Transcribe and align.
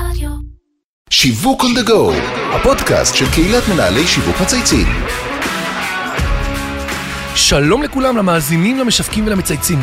רדיו. 0.00 0.30
שיווק 1.10 1.62
on 1.62 1.78
the 1.78 1.88
go, 1.88 2.12
הפודקאסט 2.54 3.16
של 3.16 3.30
קהילת 3.30 3.62
מנהלי 3.68 4.06
שיווק 4.06 4.40
מצייצים. 4.40 4.86
שלום 7.34 7.82
לכולם, 7.82 8.16
למאזינים, 8.16 8.78
למשווקים 8.78 9.26
ולמצייצים. 9.26 9.78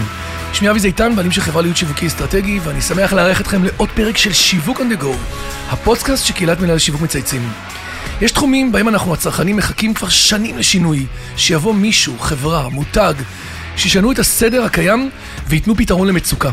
שמי 0.54 0.70
אבי 0.70 0.80
זיתן, 0.80 1.16
בעלים 1.16 1.32
של 1.32 1.42
חברה 1.42 1.62
להיות 1.62 1.78
שיווקי 1.78 2.08
אסטרטגי, 2.08 2.60
ואני 2.60 2.82
שמח 2.82 3.14
לארח 3.14 3.42
אתכם 3.42 3.64
לעוד 3.64 3.90
פרק 3.90 4.18
של 4.18 4.34
שיווק 4.34 4.80
on 4.80 4.94
the 4.94 5.02
go, 5.02 5.16
הפודקאסט 5.70 6.26
של 6.26 6.34
קהילת 6.34 6.60
מנהלי 6.60 6.80
שיווק 6.80 7.02
מצייצים. 7.02 7.50
יש 8.22 8.32
תחומים 8.32 8.72
בהם 8.72 8.88
אנחנו 8.88 9.14
הצרכנים 9.14 9.58
מחכים 9.58 9.94
כבר 9.94 10.10
שנים 10.10 10.58
לשינוי, 10.58 11.06
שיבוא 11.38 11.74
מישהו, 11.74 12.20
חברה, 12.20 12.70
מותג, 12.70 13.14
שישנו 13.78 14.12
את 14.12 14.20
הסדר 14.20 14.64
הקיים 14.64 15.10
וייתנו 15.48 15.76
פתרון 15.76 16.08
למצוקה. 16.08 16.52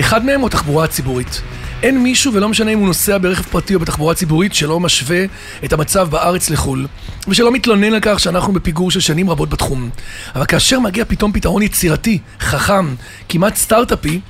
אחד 0.00 0.24
מהם 0.24 0.40
הוא 0.40 0.46
התחבורה 0.46 0.84
הציבורית. 0.84 1.42
אין 1.82 2.02
מישהו, 2.02 2.34
ולא 2.34 2.48
משנה 2.48 2.70
אם 2.70 2.78
הוא 2.78 2.86
נוסע 2.86 3.18
ברכב 3.18 3.42
פרטי 3.42 3.74
או 3.74 3.80
בתחבורה 3.80 4.14
ציבורית, 4.14 4.54
שלא 4.54 4.80
משווה 4.80 5.24
את 5.64 5.72
המצב 5.72 6.08
בארץ 6.10 6.50
לחו"ל, 6.50 6.86
ושלא 7.28 7.52
מתלונן 7.52 7.92
על 7.94 7.98
כך 8.02 8.20
שאנחנו 8.20 8.52
בפיגור 8.52 8.90
של 8.90 9.00
שנים 9.00 9.30
רבות 9.30 9.48
בתחום. 9.48 9.90
אבל 10.34 10.44
כאשר 10.44 10.80
מגיע 10.80 11.04
פתאום 11.04 11.32
פתרון 11.32 11.62
יצירתי, 11.62 12.18
חכם, 12.40 12.94
כמעט 13.28 13.56
סטארט-אפי, 13.56 14.20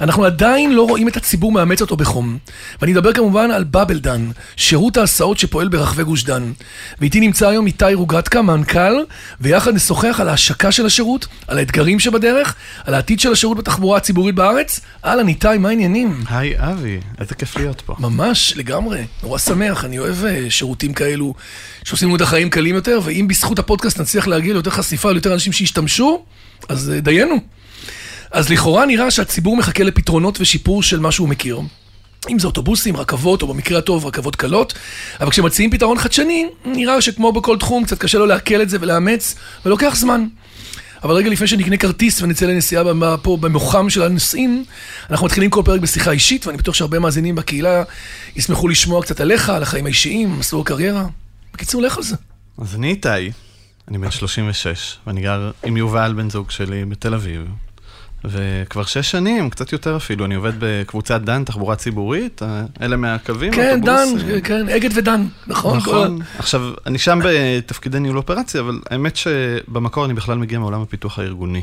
אנחנו 0.00 0.24
עדיין 0.24 0.72
לא 0.72 0.82
רואים 0.82 1.08
את 1.08 1.16
הציבור 1.16 1.52
מאמץ 1.52 1.80
אותו 1.80 1.96
בחום. 1.96 2.38
ואני 2.80 2.92
מדבר 2.92 3.12
כמובן 3.12 3.50
על 3.50 3.64
בבלדן, 3.64 4.30
שירות 4.56 4.96
ההסעות 4.96 5.38
שפועל 5.38 5.68
ברחבי 5.68 6.04
גוש 6.04 6.24
דן. 6.24 6.52
ואיתי 7.00 7.20
נמצא 7.20 7.48
היום 7.48 7.66
איתי 7.66 7.94
רוגטקה, 7.94 8.42
מנכ"ל, 8.42 8.94
ויחד 9.40 9.74
נשוחח 9.74 10.16
על 10.20 10.28
ההשקה 10.28 10.72
של 10.72 10.86
השירות, 10.86 11.26
על 11.48 11.58
האתגרים 11.58 12.00
שבדרך, 12.00 12.54
על 12.84 12.94
העתיד 12.94 13.20
של 13.20 13.32
השירות 13.32 13.58
בתחבורה 13.58 13.96
הציבורית 13.96 14.34
בארץ. 14.34 14.80
אהלן, 15.04 15.28
איתי, 15.28 15.58
מה 15.58 15.68
העניינים? 15.68 16.22
היי 16.30 16.54
אבי, 16.58 17.00
איזה 17.20 17.34
כיף 17.34 17.56
להיות 17.56 17.80
פה. 17.80 17.96
ממש, 17.98 18.52
לגמרי. 18.56 19.04
נורא 19.22 19.38
שמח, 19.38 19.84
אני 19.84 19.98
אוהב 19.98 20.24
אה, 20.24 20.50
שירותים 20.50 20.92
כאלו 20.92 21.34
שעושים 21.84 22.08
לנו 22.08 22.16
את 22.16 22.20
החיים 22.20 22.50
קלים 22.50 22.74
יותר, 22.74 23.00
ואם 23.04 23.28
בזכות 23.28 23.58
הפודקאסט 23.58 24.00
נצליח 24.00 24.26
להגיע 24.26 24.52
ליותר 24.52 24.70
חשיפה, 24.70 25.12
ליותר 25.12 25.34
אנשים 25.34 25.52
שישתמשו, 25.52 26.24
אז 26.68 26.90
אה, 26.94 27.00
דיינו. 27.00 27.57
אז 28.30 28.50
לכאורה 28.50 28.86
נראה 28.86 29.10
שהציבור 29.10 29.56
מחכה 29.56 29.84
לפתרונות 29.84 30.40
ושיפור 30.40 30.82
של 30.82 31.00
מה 31.00 31.12
שהוא 31.12 31.28
מכיר. 31.28 31.60
אם 32.28 32.38
זה 32.38 32.46
אוטובוסים, 32.46 32.96
רכבות, 32.96 33.42
או 33.42 33.46
במקרה 33.46 33.78
הטוב 33.78 34.06
רכבות 34.06 34.36
קלות, 34.36 34.74
אבל 35.20 35.30
כשמציעים 35.30 35.70
פתרון 35.70 35.98
חדשני, 35.98 36.46
נראה 36.64 37.00
שכמו 37.00 37.32
בכל 37.32 37.58
תחום, 37.58 37.84
קצת 37.84 37.98
קשה 37.98 38.18
לו 38.18 38.26
לעכל 38.26 38.62
את 38.62 38.70
זה 38.70 38.76
ולאמץ, 38.80 39.34
ולוקח 39.66 39.94
זמן. 39.96 40.26
אבל 41.04 41.14
רגע 41.14 41.30
לפני 41.30 41.46
שנקנה 41.46 41.76
כרטיס 41.76 42.22
ונצא 42.22 42.46
לנסיעה 42.46 42.84
פה 43.22 43.36
במוחם 43.36 43.90
של 43.90 44.02
הנוסעים, 44.02 44.64
אנחנו 45.10 45.26
מתחילים 45.26 45.50
כל 45.50 45.62
פרק 45.64 45.80
בשיחה 45.80 46.10
אישית, 46.10 46.46
ואני 46.46 46.58
בטוח 46.58 46.74
שהרבה 46.74 46.98
מאזינים 46.98 47.34
בקהילה 47.34 47.82
ישמחו 48.36 48.68
לשמוע 48.68 49.02
קצת 49.02 49.20
עליך, 49.20 49.50
על 49.50 49.62
החיים 49.62 49.86
האישיים, 49.86 50.38
מסלול 50.38 50.62
הקריירה. 50.62 51.06
בקיצור, 51.54 51.82
לך 51.82 51.96
על 51.96 52.02
זה. 52.02 52.16
אז 52.58 52.74
אני 52.74 52.90
איתי, 52.90 53.08
אני 53.88 53.98
בן 53.98 54.10
36, 54.10 54.98
ואני 55.06 55.20
גר 55.20 55.50
עם 55.64 55.76
יובל, 55.76 56.14
בן 56.16 56.30
זוג 56.30 56.50
שלי, 56.50 56.84
בתל 56.84 57.14
אביב. 57.14 57.44
וכבר 58.24 58.84
שש 58.84 59.10
שנים, 59.10 59.50
קצת 59.50 59.72
יותר 59.72 59.96
אפילו, 59.96 60.24
אני 60.24 60.34
עובד 60.34 60.52
בקבוצת 60.58 61.20
דן, 61.20 61.44
תחבורה 61.44 61.76
ציבורית, 61.76 62.42
אה, 62.42 62.62
אלה 62.82 62.96
מהקווים, 62.96 63.52
כן, 63.52 63.80
דן, 63.84 63.96
אוטובוסים. 64.04 64.40
כן, 64.40 64.68
אגד 64.68 64.90
ודן, 64.94 65.26
נכון? 65.46 65.76
נכון. 65.76 66.18
עכשיו, 66.38 66.62
אני 66.86 66.98
שם 66.98 67.18
בתפקידי 67.24 68.00
ניהול 68.00 68.16
אופרציה, 68.16 68.60
אבל 68.60 68.80
האמת 68.90 69.16
שבמקור 69.16 70.04
אני 70.04 70.14
בכלל 70.14 70.38
מגיע 70.38 70.58
מעולם 70.58 70.82
הפיתוח 70.82 71.18
הארגוני. 71.18 71.62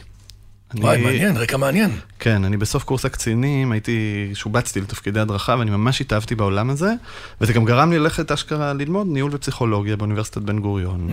וואי, 0.79 1.01
מעניין, 1.01 1.37
רקע 1.37 1.57
מעניין. 1.57 1.91
כן, 2.19 2.43
אני 2.43 2.57
בסוף 2.57 2.83
קורס 2.83 3.05
הקצינים, 3.05 3.71
הייתי, 3.71 4.29
שובצתי 4.33 4.81
לתפקידי 4.81 5.19
הדרכה, 5.19 5.55
ואני 5.59 5.71
ממש 5.71 6.01
התאהבתי 6.01 6.35
בעולם 6.35 6.69
הזה, 6.69 6.93
וזה 7.41 7.53
גם 7.53 7.65
גרם 7.65 7.91
לי 7.91 7.99
ללכת 7.99 8.31
אשכרה 8.31 8.73
ללמוד 8.73 9.07
ניהול 9.07 9.31
ופסיכולוגיה 9.33 9.95
באוניברסיטת 9.95 10.41
בן 10.41 10.59
גוריון. 10.59 11.09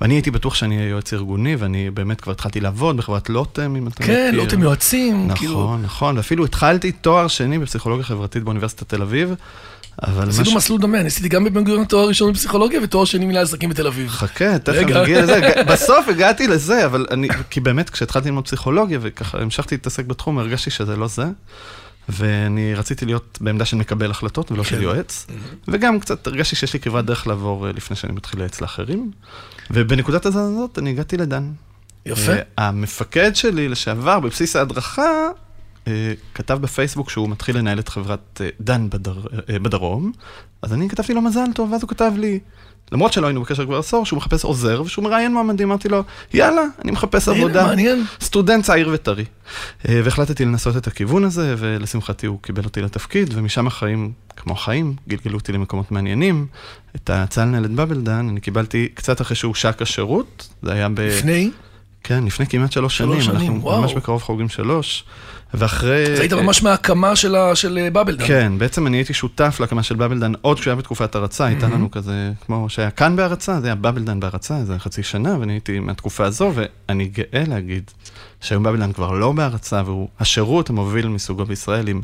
ואני 0.00 0.14
הייתי 0.14 0.30
בטוח 0.30 0.54
שאני 0.54 0.76
אהיה 0.76 0.88
יועץ 0.88 1.12
ארגוני, 1.12 1.56
ואני 1.56 1.90
באמת 1.90 2.20
כבר 2.20 2.32
התחלתי 2.32 2.60
לעבוד 2.60 2.96
בחברת 2.96 3.28
לוטם, 3.28 3.76
אם 3.76 3.88
אתה 3.88 4.02
כן, 4.02 4.28
מכיר. 4.28 4.40
לא 4.40 4.44
אתם 4.44 4.62
יועצים, 4.62 5.28
כאילו, 5.34 5.52
נכון, 5.52 5.82
נכון, 5.82 6.16
ואפילו 6.16 6.44
התחלתי 6.44 6.92
תואר 6.92 7.28
שני 7.28 7.58
בפסיכולוגיה 7.58 8.04
חברתית 8.04 8.42
באוניברסיטת 8.42 8.88
תל 8.88 9.02
אביב, 9.02 9.34
אבל 10.02 10.28
עשינו 10.28 10.42
משהו- 10.42 10.56
מסלול 10.56 10.80
דומה, 10.80 10.98
אני 11.00 11.06
עשיתי 11.06 11.28
גם 11.28 11.44
בבן 11.44 11.64
גוריון 11.64 11.84
תואר 11.84 12.08
ראשון 12.08 12.32
בפסיכולוגיה 12.32 12.80
ותואר 12.82 13.04
שני 13.04 13.24
מנהל 13.24 13.42
עסקים 13.42 13.68
בתל 13.70 13.86
אביב. 13.86 14.08
חכה, 14.08 14.58
תכף. 14.58 14.76
נגיע 14.76 15.22
לזה. 15.22 15.40
בסוף 15.68 16.08
הגעתי 16.08 16.46
לזה, 16.46 16.86
אבל 16.86 17.06
אני, 17.10 17.28
כי 17.50 17.60
באמת, 17.60 17.90
כשהתחלתי 17.90 18.28
ללמוד 18.28 18.44
פסיכולוגיה 18.44 18.98
וככה 19.02 19.38
המשכתי 19.38 19.74
להתעסק 19.74 20.04
בתחום, 20.06 20.38
הרגשתי 20.38 20.70
שזה 20.70 20.96
לא 20.96 21.08
זה. 21.08 21.24
ואני 22.08 22.74
רציתי 22.74 23.06
להיות 23.06 23.38
בעמדה 23.40 23.64
של 23.64 23.76
מקבל 23.76 24.10
החלטות 24.10 24.52
ולא 24.52 24.62
כן. 24.62 24.68
של 24.68 24.82
יועץ. 24.82 25.26
וגם 25.68 26.00
קצת 26.00 26.26
הרגשתי 26.26 26.56
שיש 26.56 26.72
לי 26.74 26.80
כברת 26.80 27.04
דרך 27.04 27.26
לעבור 27.26 27.66
אה, 27.66 27.72
לפני 27.72 27.96
שאני 27.96 28.12
מתחיל 28.12 28.40
לייעץ 28.40 28.60
לאחרים. 28.60 29.10
ובנקודת 29.70 30.26
הזמן 30.26 30.42
הזאת 30.42 30.78
אני 30.78 30.90
הגעתי 30.90 31.16
לדן. 31.16 31.50
יפה. 32.06 32.32
המפקד 32.58 33.36
שלי 33.36 33.68
לשעבר 33.68 34.20
בבסיס 34.20 34.56
ההדרכה, 34.56 35.28
כתב 36.34 36.58
בפייסבוק 36.60 37.10
שהוא 37.10 37.28
מתחיל 37.28 37.58
לנהל 37.58 37.78
את 37.78 37.88
חברת 37.88 38.40
אה, 38.44 38.48
דן 38.60 38.90
בדר, 38.90 39.20
אה, 39.50 39.58
בדרום, 39.58 40.12
אז 40.62 40.72
אני 40.72 40.88
כתבתי 40.88 41.14
לו 41.14 41.20
מזל 41.20 41.46
טוב, 41.54 41.72
ואז 41.72 41.82
הוא 41.82 41.88
כתב 41.88 42.12
לי, 42.16 42.40
למרות 42.92 43.12
שלא 43.12 43.26
היינו 43.26 43.42
בקשר 43.42 43.64
כבר 43.66 43.78
עשור, 43.78 44.06
שהוא 44.06 44.16
מחפש 44.16 44.44
עוזר 44.44 44.82
ושהוא 44.82 45.04
מראיין 45.04 45.32
מועמדים, 45.32 45.68
אמרתי 45.68 45.88
לו, 45.88 46.02
יאללה, 46.34 46.62
אני 46.84 46.92
מחפש 46.92 47.28
עבודה. 47.28 47.66
מעניין. 47.66 48.04
סטודנט 48.20 48.64
צעיר 48.64 48.90
וטרי. 48.92 49.24
אה, 49.88 50.00
והחלטתי 50.04 50.44
לנסות 50.44 50.76
את 50.76 50.86
הכיוון 50.86 51.24
הזה, 51.24 51.54
ולשמחתי 51.58 52.26
הוא 52.26 52.38
קיבל 52.42 52.64
אותי 52.64 52.82
לתפקיד, 52.82 53.30
ומשם 53.34 53.66
החיים, 53.66 54.12
כמו 54.36 54.52
החיים, 54.52 54.94
גלגלו 55.08 55.38
אותי 55.38 55.52
למקומות 55.52 55.92
מעניינים. 55.92 56.46
את 56.96 57.10
ההצעה 57.10 57.44
לנהל 57.44 57.64
את 57.64 57.70
בבלדן, 57.70 58.28
אני 58.28 58.40
קיבלתי 58.40 58.88
קצת 58.94 59.20
אחרי 59.20 59.36
שהושק 59.36 59.82
השירות, 59.82 60.48
זה 60.62 60.72
היה 60.72 60.88
ב... 60.88 61.00
לפני, 61.00 61.50
כן, 62.04 62.24
לפני 62.24 62.46
כמעט 62.46 62.72
שלוש 62.72 62.98
שלוש 62.98 63.24
שנים, 63.24 63.38
שנים, 63.38 63.52
אנחנו 63.52 63.64
וואו. 63.64 63.80
ממש 63.80 63.94
בקרוב 63.94 64.22
חוגגים 64.22 64.48
שלוש, 64.48 65.04
ואחרי... 65.54 66.12
אז 66.12 66.20
היית 66.20 66.32
ממש 66.32 66.62
מההקמה 66.62 67.16
של 67.16 67.36
של 67.54 67.78
אה, 67.78 67.90
בבלדן. 67.90 68.26
כן, 68.26 68.52
בעצם 68.58 68.86
אני 68.86 68.96
הייתי 68.96 69.14
שותף 69.14 69.56
להקמה 69.60 69.82
של 69.82 69.96
בבלדן 69.96 70.32
עוד 70.40 70.60
כשהוא 70.60 70.70
היה 70.70 70.76
בתקופת 70.76 71.14
הרצה, 71.14 71.46
הייתה 71.46 71.66
לנו 71.68 71.90
כזה, 71.90 72.32
כמו 72.46 72.68
שהיה 72.68 72.90
כאן 72.90 73.16
בהרצה, 73.16 73.60
זה 73.60 73.66
היה 73.66 73.74
בבלדן 73.74 74.20
בהרצה, 74.20 74.56
איזה 74.56 74.78
חצי 74.78 75.02
שנה, 75.02 75.36
ואני 75.40 75.52
הייתי 75.52 75.78
מהתקופה 75.78 76.24
הזו, 76.24 76.52
ואני 76.54 77.06
גאה 77.06 77.44
להגיד 77.46 77.90
שהיום 78.40 78.62
בבלדן 78.62 78.92
כבר 78.92 79.10
לא 79.12 79.32
בהרצה, 79.32 79.82
והוא 79.84 80.08
השירות 80.20 80.70
המוביל 80.70 81.08
מסוגו 81.08 81.44
בישראל 81.44 81.88
עם 81.88 82.00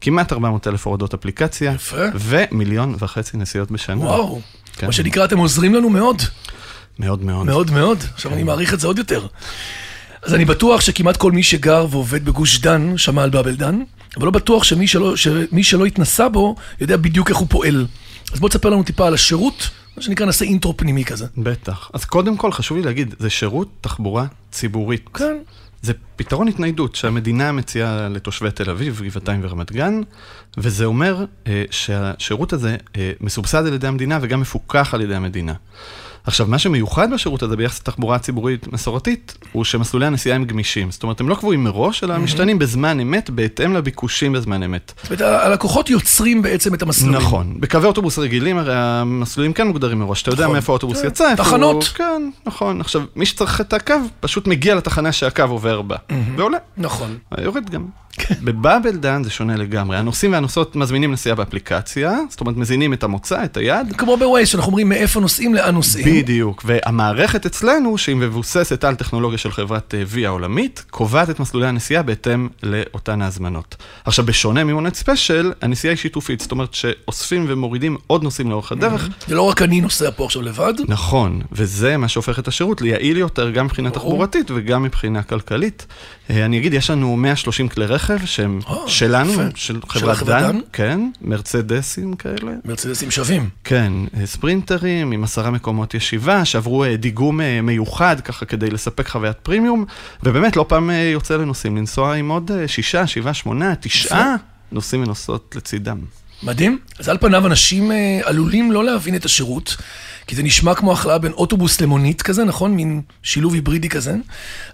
כמעט 0.00 0.32
400 0.32 0.68
אלף 0.68 0.86
הורדות 0.86 1.14
אפליקציה, 1.14 1.72
יפה. 1.72 1.96
ומיליון 2.14 2.96
וחצי 2.98 3.36
נסיעות 3.36 3.70
בשנה. 3.70 4.04
וואו. 4.04 4.40
כן. 4.76 4.86
מה 4.86 4.92
שנקרא, 4.92 5.24
אתם 5.24 5.38
עוזרים 5.38 5.74
לנו 5.74 5.90
מאוד. 5.90 6.22
מאוד 6.98 7.24
מאוד. 7.24 7.46
מאוד 7.46 7.70
מאוד. 7.70 7.98
עכשיו 8.14 8.32
אני 8.32 8.42
מעריך 8.42 8.74
את 8.74 8.80
זה 8.80 8.86
עוד 8.86 8.98
יותר. 8.98 9.26
אז 10.22 10.34
אני 10.34 10.44
בטוח 10.44 10.80
שכמעט 10.80 11.16
כל 11.16 11.32
מי 11.32 11.42
שגר 11.42 11.86
ועובד 11.90 12.24
בגוש 12.24 12.58
דן 12.58 12.98
שמע 12.98 13.22
על 13.22 13.30
בבלדן, 13.30 13.82
אבל 14.16 14.24
לא 14.24 14.30
בטוח 14.30 14.64
שמי 14.64 14.86
שלא, 14.86 15.16
שמי 15.16 15.64
שלא 15.64 15.84
התנסה 15.84 16.28
בו 16.28 16.56
יודע 16.80 16.96
בדיוק 16.96 17.30
איך 17.30 17.36
הוא 17.36 17.46
פועל. 17.50 17.86
אז 18.32 18.40
בוא 18.40 18.48
תספר 18.48 18.70
לנו 18.70 18.82
טיפה 18.82 19.06
על 19.06 19.14
השירות, 19.14 19.70
מה 19.96 20.02
שנקרא 20.02 20.26
נעשה 20.26 20.44
אינטרו 20.44 20.76
פנימי 20.76 21.04
כזה. 21.04 21.26
בטח. 21.36 21.90
אז 21.94 22.04
קודם 22.04 22.36
כל 22.36 22.52
חשוב 22.52 22.76
לי 22.76 22.82
להגיד, 22.82 23.14
זה 23.18 23.30
שירות 23.30 23.68
תחבורה 23.80 24.26
ציבורית. 24.50 25.08
כן. 25.14 25.36
זה 25.82 25.92
פתרון 26.16 26.48
התניידות 26.48 26.94
שהמדינה 26.94 27.52
מציעה 27.52 28.08
לתושבי 28.08 28.50
תל 28.50 28.70
אביב, 28.70 29.02
גבעתיים 29.04 29.40
ורמת 29.42 29.72
גן, 29.72 30.00
וזה 30.58 30.84
אומר 30.84 31.24
אה, 31.46 31.64
שהשירות 31.70 32.52
הזה 32.52 32.76
אה, 32.96 33.12
מסובסד 33.20 33.66
על 33.66 33.74
ידי 33.74 33.86
המדינה 33.86 34.18
וגם 34.22 34.40
מפוקח 34.40 34.94
על 34.94 35.00
ידי 35.00 35.14
המדינה. 35.14 35.54
עכשיו, 36.26 36.46
מה 36.46 36.58
שמיוחד 36.58 37.12
בשירות 37.12 37.42
הזה 37.42 37.56
ביחס 37.56 37.80
לתחבורה 37.80 38.18
ציבורית 38.18 38.72
מסורתית, 38.72 39.38
הוא 39.52 39.64
שמסלולי 39.64 40.06
הנסיעה 40.06 40.36
הם 40.36 40.44
גמישים. 40.44 40.90
זאת 40.90 41.02
אומרת, 41.02 41.20
הם 41.20 41.28
לא 41.28 41.34
קבועים 41.34 41.64
מראש, 41.64 42.04
אלא 42.04 42.18
משתנים 42.18 42.58
בזמן 42.58 43.00
אמת, 43.00 43.30
בהתאם 43.30 43.74
לביקושים 43.74 44.32
בזמן 44.32 44.62
אמת. 44.62 44.92
זאת 45.02 45.22
אומרת, 45.22 45.42
הלקוחות 45.42 45.90
יוצרים 45.90 46.42
בעצם 46.42 46.74
את 46.74 46.82
המסלולים. 46.82 47.16
נכון. 47.20 47.60
בקווי 47.60 47.86
אוטובוס 47.86 48.18
רגילים, 48.18 48.58
הרי 48.58 48.74
המסלולים 48.76 49.52
כן 49.52 49.66
מוגדרים 49.66 49.98
מראש. 49.98 50.22
אתה 50.22 50.30
יודע 50.30 50.42
נכון. 50.42 50.52
מאיפה 50.52 50.72
האוטובוס 50.72 51.00
כן. 51.00 51.06
יצא, 51.06 51.30
איפה 51.30 51.42
הוא... 51.42 51.48
תחנות. 51.48 51.84
כן, 51.84 52.30
נכון. 52.46 52.80
עכשיו, 52.80 53.02
מי 53.16 53.26
שצריך 53.26 53.60
את 53.60 53.72
הקו, 53.72 53.94
פשוט 54.20 54.46
מגיע 54.46 54.74
לתחנה 54.74 55.12
שהקו 55.12 55.42
עובר 55.42 55.82
בה, 55.82 55.96
ועולה. 56.36 56.58
נכון. 56.76 57.16
יורד 57.42 57.70
גם. 57.70 57.86
ב 58.42 58.50
Bubble 58.50 58.99
Dan 58.99 59.24
זה 59.24 59.30
שונה 59.30 59.56
לגמרי. 59.56 59.96
הנוסעים 59.96 60.32
והנוסעות 60.32 60.76
מזמינים 60.76 61.12
נסיעה 61.12 61.34
באפליקציה, 61.36 62.18
זאת 62.30 62.40
אומרת, 62.40 62.56
מזינים 62.56 62.92
את 62.92 63.02
המוצא, 63.02 63.44
את 63.44 63.56
היעד. 63.56 63.92
כמו 63.98 64.16
בווייז, 64.16 64.48
שאנחנו 64.48 64.68
אומרים 64.70 64.88
מאיפה 64.88 65.20
נוסעים, 65.20 65.54
לאן 65.54 65.74
נוסעים. 65.74 66.22
בדיוק, 66.22 66.62
והמערכת 66.66 67.46
אצלנו, 67.46 67.98
שהיא 67.98 68.16
מבוססת 68.16 68.84
על 68.84 68.94
טכנולוגיה 68.94 69.38
של 69.38 69.52
חברת 69.52 69.94
אה, 69.94 70.02
Via 70.06 70.28
העולמית, 70.28 70.84
קובעת 70.90 71.30
את 71.30 71.40
מסלולי 71.40 71.66
הנסיעה 71.66 72.02
בהתאם 72.02 72.48
לאותן 72.62 73.22
ההזמנות. 73.22 73.76
עכשיו, 74.04 74.26
בשונה 74.26 74.64
ממונית 74.64 74.94
ספיישל, 74.94 75.52
הנסיעה 75.62 75.92
היא 75.92 75.98
שיתופית, 75.98 76.40
זאת 76.40 76.52
אומרת 76.52 76.74
שאוספים 76.74 77.46
ומורידים 77.48 77.96
עוד 78.06 78.22
נוסעים 78.22 78.50
לאורך 78.50 78.72
הדרך. 78.72 79.08
זה 79.26 79.34
לא 79.34 79.42
רק 79.42 79.62
אני 79.62 79.80
נוסע 79.80 80.10
פה 80.10 80.24
עכשיו 80.24 80.42
לבד. 80.42 80.74
נכון, 80.88 81.40
וזה 81.52 81.96
מה 81.96 82.08
שהופך 82.08 82.38
את 82.38 82.48
השירות 82.48 82.82
ליעיל 82.82 83.16
יותר, 83.16 83.50
גם 83.50 83.64
מבחינה. 83.64 83.90
תחבורתית 83.90 84.50
וגם 84.54 84.82
מבחינה 84.82 85.22
כלכלית. 85.22 85.86
אה, 86.30 86.44
אני 86.44 86.58
אגיד, 86.58 86.74
יש 86.74 86.90
לנו 86.90 87.16
130 87.16 87.68
כלי 87.68 87.86
רכב 87.86 88.24
שהם 88.24 88.60
או, 88.66 88.88
שלנו, 88.88 89.32
יפה. 89.32 89.42
של 89.54 89.80
חברת 89.88 90.22
דן, 90.22 90.40
דן? 90.40 90.60
כן, 90.72 91.00
מרצדסים 91.20 92.14
כאלה. 92.14 92.52
מרצדסים 92.64 93.10
שווים. 93.10 93.48
כן, 93.64 93.92
אה, 94.16 94.26
ספרינטרים 94.26 95.12
עם 95.12 95.24
עשרה 95.24 95.50
מקומות 95.50 95.94
ישיבה, 95.94 96.44
שעברו 96.44 96.84
אה, 96.84 96.96
דיגום 96.96 97.40
אה, 97.40 97.60
מיוחד 97.60 98.16
ככה 98.20 98.44
כדי 98.44 98.70
לספק 98.70 99.08
חוויית 99.08 99.36
פרימיום, 99.36 99.84
ובאמת 100.22 100.56
לא 100.56 100.64
פעם 100.68 100.90
אה, 100.90 100.94
יוצא 100.94 101.36
לנוסעים 101.36 101.76
לנסוע 101.76 102.14
עם 102.14 102.28
עוד 102.28 102.50
אה, 102.50 102.68
שישה, 102.68 103.06
שבעה, 103.06 103.34
שמונה, 103.34 103.74
תשעה 103.80 104.36
נוסעים 104.72 105.02
ונוסעות 105.02 105.54
לצידם. 105.56 105.98
מדהים. 106.42 106.78
אז 106.98 107.08
על 107.08 107.18
פניו 107.18 107.46
אנשים 107.46 107.92
אה, 107.92 108.20
עלולים 108.24 108.72
לא 108.72 108.84
להבין 108.84 109.16
את 109.16 109.24
השירות, 109.24 109.76
כי 110.26 110.36
זה 110.36 110.42
נשמע 110.42 110.74
כמו 110.74 110.92
הכלאה 110.92 111.18
בין 111.18 111.32
אוטובוס 111.32 111.80
למונית 111.80 112.22
כזה, 112.22 112.44
נכון? 112.44 112.74
מין 112.74 113.02
שילוב 113.22 113.54
היברידי 113.54 113.88
כזה. 113.88 114.14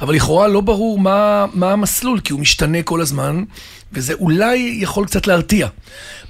אבל 0.01 0.15
לכאורה 0.15 0.49
לא 0.49 0.61
ברור 0.61 0.99
מה, 0.99 1.47
מה 1.55 1.73
המסלול, 1.73 2.21
כי 2.21 2.33
הוא 2.33 2.41
משתנה 2.41 2.83
כל 2.83 3.01
הזמן, 3.01 3.45
וזה 3.93 4.13
אולי 4.13 4.79
יכול 4.83 5.07
קצת 5.07 5.27
להרתיע. 5.27 5.69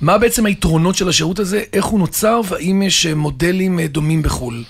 מה 0.00 0.18
בעצם 0.18 0.46
היתרונות 0.46 0.94
של 0.94 1.08
השירות 1.08 1.38
הזה, 1.38 1.62
איך 1.72 1.84
הוא 1.84 1.98
נוצר, 1.98 2.40
והאם 2.48 2.82
יש 2.82 3.06
אה, 3.06 3.14
מודלים 3.14 3.78
אה, 3.78 3.86
דומים 3.86 4.22
בחו"ל? 4.22 4.64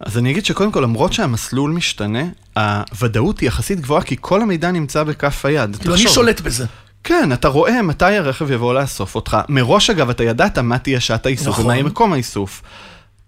אז 0.00 0.18
אני 0.18 0.30
אגיד 0.30 0.44
שקודם 0.44 0.72
כל, 0.72 0.80
למרות 0.80 1.12
שהמסלול 1.12 1.70
משתנה, 1.70 2.22
הוודאות 2.56 3.40
היא 3.40 3.46
יחסית 3.46 3.80
גבוהה, 3.80 4.02
כי 4.02 4.16
כל 4.20 4.42
המידע 4.42 4.70
נמצא 4.70 5.02
בכף 5.02 5.44
היד. 5.44 5.76
כאילו, 5.76 5.94
אני. 5.94 6.08
שולט 6.08 6.40
בזה. 6.40 6.66
כן, 7.04 7.32
אתה 7.32 7.48
רואה 7.48 7.82
מתי 7.82 8.16
הרכב 8.16 8.50
יבוא 8.50 8.74
לאסוף 8.74 9.14
אותך. 9.14 9.36
מראש, 9.48 9.90
אגב, 9.90 10.10
אתה 10.10 10.24
ידעת 10.24 10.58
מה 10.58 10.78
תהיה 10.78 11.00
שעת 11.00 11.26
האיסוף 11.26 11.48
נכון. 11.48 11.64
ומה 11.64 11.74
יהיה 11.74 11.84
מקום 11.84 12.12
האיסוף. 12.12 12.62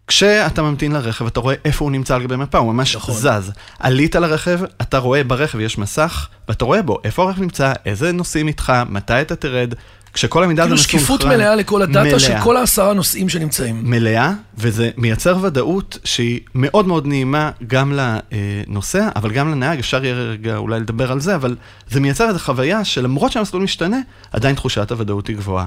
כשאתה 0.07 0.63
ממתין 0.63 0.93
לרכב, 0.93 1.27
אתה 1.27 1.41
רואה 1.41 1.55
איפה 1.65 1.85
הוא 1.85 1.93
נמצא 1.93 2.15
על 2.15 2.23
גבי 2.23 2.37
מפה, 2.37 2.59
הוא 2.59 2.73
ממש 2.73 2.97
נכון. 2.97 3.15
זז. 3.15 3.53
עלית 3.79 4.15
לרכב, 4.17 4.61
אתה 4.83 4.99
רואה 4.99 5.25
ברכב 5.25 5.61
יש 5.61 5.79
מסך, 5.79 6.29
ואתה 6.49 6.65
רואה 6.65 6.83
בו 6.83 6.99
איפה 7.05 7.23
הרכב 7.23 7.41
נמצא, 7.41 7.73
איזה 7.87 8.13
נוסעים 8.13 8.49
איתך, 8.49 8.73
מתי 8.89 9.21
אתה 9.21 9.37
תרד. 9.37 9.75
כשכל 10.15 10.45
המידע 10.45 10.63
הזה 10.63 10.69
כאילו 10.71 10.83
שקיפות 10.83 11.21
מסונכרן- 11.21 11.37
מלאה 11.37 11.55
לכל 11.57 11.83
הדאטה 11.83 12.01
מלאה. 12.03 12.19
של 12.21 12.33
כל 12.43 12.57
העשרה 12.57 12.93
נוסעים 12.93 13.29
שנמצאים. 13.29 13.81
מלאה, 13.83 14.33
וזה 14.59 14.91
מייצר 14.97 15.37
ודאות 15.43 15.99
שהיא 16.05 16.41
מאוד 16.55 16.87
מאוד 16.87 17.07
נעימה 17.07 17.51
גם 17.67 17.93
לנוסע, 17.97 19.09
אבל 19.17 19.31
גם 19.33 19.51
לנהג, 19.51 19.79
אפשר 19.79 20.05
יהיה 20.05 20.15
רגע 20.15 20.57
אולי 20.57 20.81
לדבר 20.81 21.13
על 21.13 21.21
זה, 21.21 21.35
אבל 21.35 21.57
זה 21.91 22.01
מייצר 22.01 22.29
איזו 22.29 22.39
חוויה 22.39 22.85
שלמרות 22.85 23.33
שהמסלול 23.33 23.63
משתנה, 23.63 23.99
עדיין 24.33 24.55
תחושת 24.55 24.91
הוודאות 24.93 25.27
היא 25.27 25.37
גבוהה. 25.37 25.67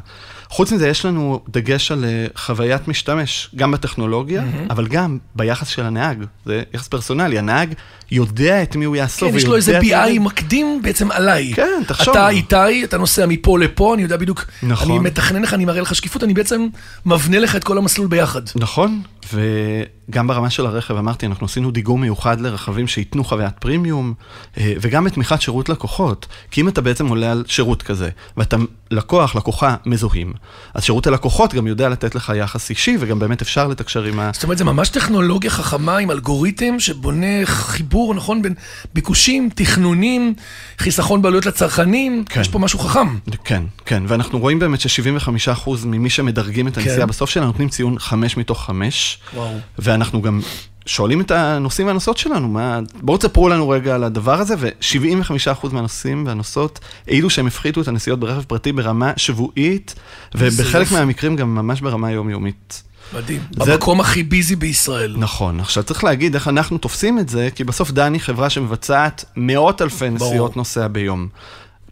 חוץ 0.50 0.72
מזה, 0.72 0.88
יש 0.88 1.06
לנו 1.06 1.40
דגש 1.50 1.92
על 1.92 2.06
אה, 2.06 2.26
חוויית 2.36 2.88
משתמש, 2.88 3.50
גם 3.56 3.72
בטכנולוגיה, 3.72 4.44
אבל 4.70 4.88
גם 4.88 5.18
ביחס 5.36 5.68
של 5.68 5.82
הנהג. 5.86 6.24
זה 6.46 6.64
יחס 6.74 6.88
פרסונלי, 6.88 7.40
הנהג 7.40 7.74
יודע 8.12 8.64
את 8.64 8.76
מי 8.76 8.86
הוא 8.86 8.96
יאסוף, 8.96 9.32
כן, 9.32 9.38
יש 9.38 9.46
לו 9.46 9.56
איזה 9.56 9.80
BI 9.80 10.20
מקדים 10.20 10.80
בעצם 10.82 11.12
עליי. 11.12 11.54
כן, 11.54 11.82
תחשוב. 11.88 12.16
אתה 12.16 12.30
איתי, 12.30 12.84
אתה 12.84 12.98
נוסע 12.98 13.26
מפה 13.26 13.60
לפה, 13.60 13.94
אני 13.94 14.04
יודע 14.04 14.18
בדיוק, 14.18 14.46
נכון. 14.64 14.92
אני 14.92 15.00
מתכנן 15.00 15.42
לך, 15.42 15.54
אני 15.54 15.66
מראה 15.66 15.82
לך 15.82 15.96
שקיפות, 15.96 16.24
אני 16.24 16.34
בעצם 16.34 16.68
מבנה 17.06 17.40
לך 17.40 17.56
את 17.56 17.64
כל 17.64 17.78
המסלול 17.78 18.08
ביחד. 18.08 18.42
נכון, 18.56 19.02
וגם 19.34 20.28
ברמה 20.28 20.50
של 20.50 20.66
הרכב, 20.66 20.96
אמרתי, 20.96 21.26
אנחנו 21.26 21.46
עשינו 21.46 21.72
דיגום 21.72 22.02
מיוחד 22.02 22.42
לרכבים 22.42 22.88
שייתנו 22.88 23.24
חוויית 23.24 23.54
פרימיום, 23.60 24.14
אה, 24.58 24.74
וגם 24.82 25.04
בתמיכת 25.04 25.42
שירות 25.42 25.70
לקוחות. 25.70 26.28
כי 26.52 26.62
אם 26.62 26.68
אתה 26.68 26.82
בעצם 26.82 27.08
עולה 27.08 27.32
על 27.32 27.44
שירות 27.48 27.82
כזה, 27.82 28.10
ואתה 28.38 28.58
לקוח, 28.92 29.36
לקוחה 29.36 29.76
מזוהים, 29.86 30.34
אז 30.74 30.84
שירות 30.84 31.08
הלקוחות 31.08 31.54
גם 31.54 31.68
יודע 31.68 31.90
לתת 31.90 32.16
לך 32.16 32.34
יחס 32.36 32.70
אישי, 32.70 32.98
וגם 33.00 33.20
באמת 33.20 33.42
אפשר 33.42 33.68
לתקשר 33.68 34.04
עם 34.04 34.20
ה... 34.20 34.30
זאת 34.34 34.44
אומרת, 34.44 34.58
זה 34.58 34.64
ממש 34.64 34.90
טכנולוגיה 34.90 35.50
חכמה 35.50 35.98
עם 35.98 36.12
אלגוריתם 36.12 36.80
שבונה 36.80 37.46
חיבור, 37.46 38.14
נכון, 38.14 38.42
בין 38.42 38.54
ביקושים, 38.94 39.50
תכנונים, 39.56 40.34
חיסכון 40.78 41.22
בעלויות 41.22 41.46
לצרכנים, 41.46 42.24
כן. 42.30 42.42
יש 42.42 42.48
פה 42.48 42.60
משהו 42.60 42.80
חכם. 42.80 43.08
כן, 43.44 43.64
כן, 43.86 44.04
ואנחנו 44.08 44.40
רואים 44.40 44.60
באמת 44.60 44.80
ש-75% 44.80 45.70
ממי 45.86 46.10
שמדרגים 46.10 46.68
את 46.68 46.78
הנסיעה 46.78 46.98
כן. 46.98 47.08
בסוף 47.08 47.26
בסוף 47.26 47.34
שלה 47.34 47.46
נותנים 47.46 47.70
ציון 47.70 48.00
5 48.00 48.38
מתוך 48.38 48.66
5. 48.66 49.15
וואו. 49.34 49.58
ואנחנו 49.80 50.22
גם 50.22 50.42
שואלים 50.86 51.22
את 51.22 51.32
הנוסעים 51.32 51.88
והנוסעות 51.88 52.18
שלנו, 52.18 52.48
מה... 52.48 52.80
בואו 53.02 53.18
תספרו 53.18 53.50
לנו 53.50 53.70
רגע 53.70 53.96
על 53.96 54.04
הדבר 54.04 54.40
הזה, 54.40 54.56
ו-75% 54.60 55.68
מהנוסעים 55.72 56.24
והנוסעות 56.28 56.80
העידו 57.08 57.30
שהם 57.30 57.48
הפחיתו 57.48 57.82
את 57.82 57.88
הנסיעות 57.88 58.20
ברכב 58.20 58.42
פרטי 58.44 58.72
ברמה 58.72 59.12
שבועית, 59.18 59.96
ובחלק. 60.36 60.92
מהמקרים 60.92 61.36
גם 61.36 61.56
ממש 61.56 61.82
ברמה 61.82 62.12
יומיומית. 62.12 62.84
מדהים. 63.14 63.40
זה- 63.64 63.72
במקום 63.72 64.00
הכי 64.02 64.24
ביזי 64.24 64.56
בישראל. 64.56 65.16
נכון, 65.18 65.60
עכשיו 65.60 65.84
צריך 65.84 66.04
להגיד 66.04 66.34
איך 66.36 66.48
אנחנו 66.48 66.78
תופסים 66.78 67.20
את 67.20 67.30
זה, 67.30 67.50
כי 67.56 67.64
בסוף 67.64 67.92
דן 67.92 68.14
היא 68.14 68.22
חברה 68.22 68.50
שמבצעת 68.50 69.26
מאות 69.36 69.82
אלפי. 69.82 70.10
נסיעות 70.10 70.58
נוסע 70.58 70.88
ביום. 70.88 71.28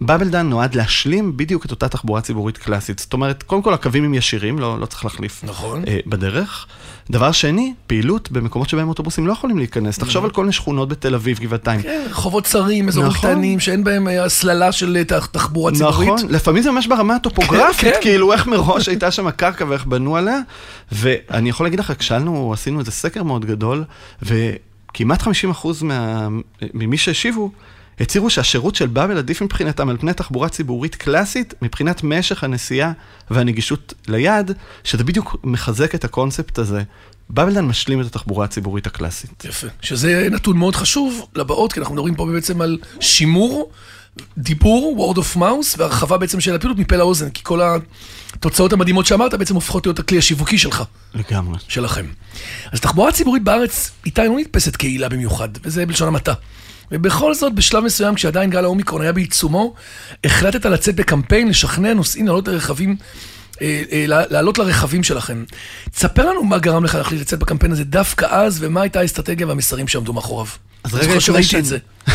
באבל 0.02 0.30
דן 0.30 0.50
נועד 0.50 0.76
להשלים 0.76 1.38
בדיוק 1.38 1.66
את 1.66 1.72
אותה 1.72 1.88
תחבורה 1.88 2.22
ציבורית 2.22 2.58
קלאסית. 2.58 3.00
זאת 3.00 3.14
אומרת, 3.14 3.44
קודם 3.44 3.62
כל 3.62 3.74
הקווים 3.74 4.04
הם 4.04 4.14
ישירים, 4.14 4.60
לא, 4.60 4.80
לא 4.80 4.86
צריך 4.86 5.06
להחליף 5.06 5.44
נכון. 5.44 5.84
אה, 5.88 6.00
בדרך. 6.06 6.68
דבר 7.10 7.32
שני, 7.32 7.74
פעילות 7.88 8.32
במקומות 8.32 8.70
שבהם 8.70 8.90
אוטובוסים 8.90 9.28
לא 9.28 9.34
יכולים 9.34 9.58
להיכנס. 9.58 9.98
תחשוב 9.98 10.26
על 10.26 10.32
כל 10.32 10.42
מיני 10.42 10.54
שכונות 10.54 10.90
בתל 10.90 11.16
אביב, 11.16 11.40
גבעתיים. 11.40 11.82
כן, 11.82 12.06
רחובות 12.10 12.44
צרים, 12.44 12.88
אזורים 12.88 13.10
נכון. 13.10 13.32
קטנים, 13.32 13.60
שאין 13.60 13.84
בהם 13.84 14.08
אה, 14.08 14.24
הסללה 14.24 14.72
של 14.72 14.98
אה, 14.98 15.20
תחבורה 15.32 15.72
ציבורית. 15.72 16.10
נכון, 16.10 16.30
לפעמים 16.30 16.64
זה 16.64 16.72
ממש 16.72 16.88
ברמה 16.88 17.16
הטופוגרפית, 17.16 17.94
כן. 17.94 18.00
כאילו 18.02 18.34
איך 18.34 18.48
מראש 18.48 18.90
הייתה 18.90 19.12
שם 19.12 19.28
הקרקע 19.28 19.66
ואיך 19.66 19.86
בנו 19.86 20.18
עליה. 20.18 20.40
ואני 20.92 21.50
יכול 21.50 21.66
להגיד 21.66 21.80
לך, 21.80 21.94
כשאלנו, 22.00 22.54
עשינו 22.54 22.80
איזה 22.80 22.92
סקר 22.92 23.24
מאוד 23.24 23.46
גדול, 23.46 23.84
וכמעט 24.22 25.22
50% 25.22 25.28
מה, 25.82 26.28
ממי 26.74 26.98
שהשיבו, 26.98 27.52
הצהירו 28.00 28.30
שהשירות 28.30 28.76
של 28.76 28.88
באבל 28.88 29.18
עדיף 29.18 29.42
מבחינתם 29.42 29.90
על 29.90 29.98
פני 29.98 30.14
תחבורה 30.14 30.50
ציבורית 30.50 30.96
קלאסית, 30.96 31.54
מבחינת 31.62 32.04
משך 32.04 32.44
הנסיעה 32.44 32.92
והנגישות 33.32 33.94
ליד, 34.08 34.52
שזה 34.84 35.04
בדיוק 35.04 35.36
מחזק 35.44 35.96
את 35.96 36.04
הקונספט 36.04 36.58
הזה. 36.58 36.84
באבלדן 37.30 37.66
משלים 37.66 38.02
את 38.02 38.06
התחבורה 38.06 38.46
הציבורית 38.46 38.88
הקלאסית. 38.88 39.46
יפה. 39.46 39.68
שזה 39.82 40.28
נתון 40.32 40.58
מאוד 40.58 40.76
חשוב 40.76 41.28
לבאות, 41.36 41.74
כי 41.74 41.80
אנחנו 41.80 41.96
מדברים 41.96 42.16
פה 42.16 42.26
בעצם 42.26 42.62
על 42.62 42.78
שימור, 43.00 43.72
דיבור, 44.38 45.14
word 45.14 45.18
of 45.18 45.38
mouth, 45.38 45.76
והרחבה 45.78 46.18
בעצם 46.18 46.40
של 46.40 46.56
הפעילות 46.56 46.78
מפה 46.78 46.96
לאוזן, 46.96 47.30
כי 47.30 47.42
כל 47.44 47.62
התוצאות 48.34 48.74
המדהימות 48.74 49.06
שאמרת 49.06 49.34
בעצם 49.34 49.56
הופכות 49.56 49.86
להיות 49.86 50.00
הכלי 50.00 50.18
השיווקי 50.18 50.58
שלך, 50.58 50.84
לגמרי. 51.14 51.58
שלכם. 51.68 52.06
אז 52.72 52.80
תחבורה 52.80 53.12
ציבורית 53.12 53.44
בארץ 53.44 53.92
איתה 54.06 54.24
לא 54.24 54.40
נתפסת 54.40 54.76
קהילה 54.76 55.10
במיוחד, 55.10 55.50
וזה 55.64 55.86
בלשון 55.86 56.08
המעטה. 56.08 56.34
ובכל 56.92 57.34
זאת, 57.34 57.56
בשלב 57.56 57.84
מסוים, 57.84 58.16
כשעדיין 58.16 58.50
גל 58.50 58.64
האומיקרון 58.64 59.02
היה 59.02 59.14
בעיצומו, 59.14 59.74
החלטת 60.24 60.66
לצאת 60.66 60.96
בקמפיין, 60.96 61.48
לשכנע 61.48 61.94
נוסעים 61.94 62.28
לעלות 62.28 62.48
לרכבים, 62.48 62.96
אה, 63.62 63.82
אה, 63.92 64.06
לעלות 64.08 64.58
לרכבים 64.58 65.04
שלכם. 65.04 65.44
תספר 65.92 66.30
לנו 66.30 66.44
מה 66.44 66.58
גרם 66.58 66.84
לך 66.84 66.96
להחליט 66.96 67.22
לצאת 67.22 67.40
בקמפיין 67.40 67.72
הזה 67.72 67.84
דווקא 67.84 68.26
אז, 68.30 68.58
ומה 68.62 68.82
הייתה 68.82 69.00
האסטרטגיה 69.00 69.48
והמסרים 69.48 69.88
שעמדו 69.88 70.14
מאחוריו. 70.14 70.48
אז 70.84 70.94
רגע, 70.94 71.16
לפני 71.16 71.60
את 71.60 71.66
זה. 71.66 71.78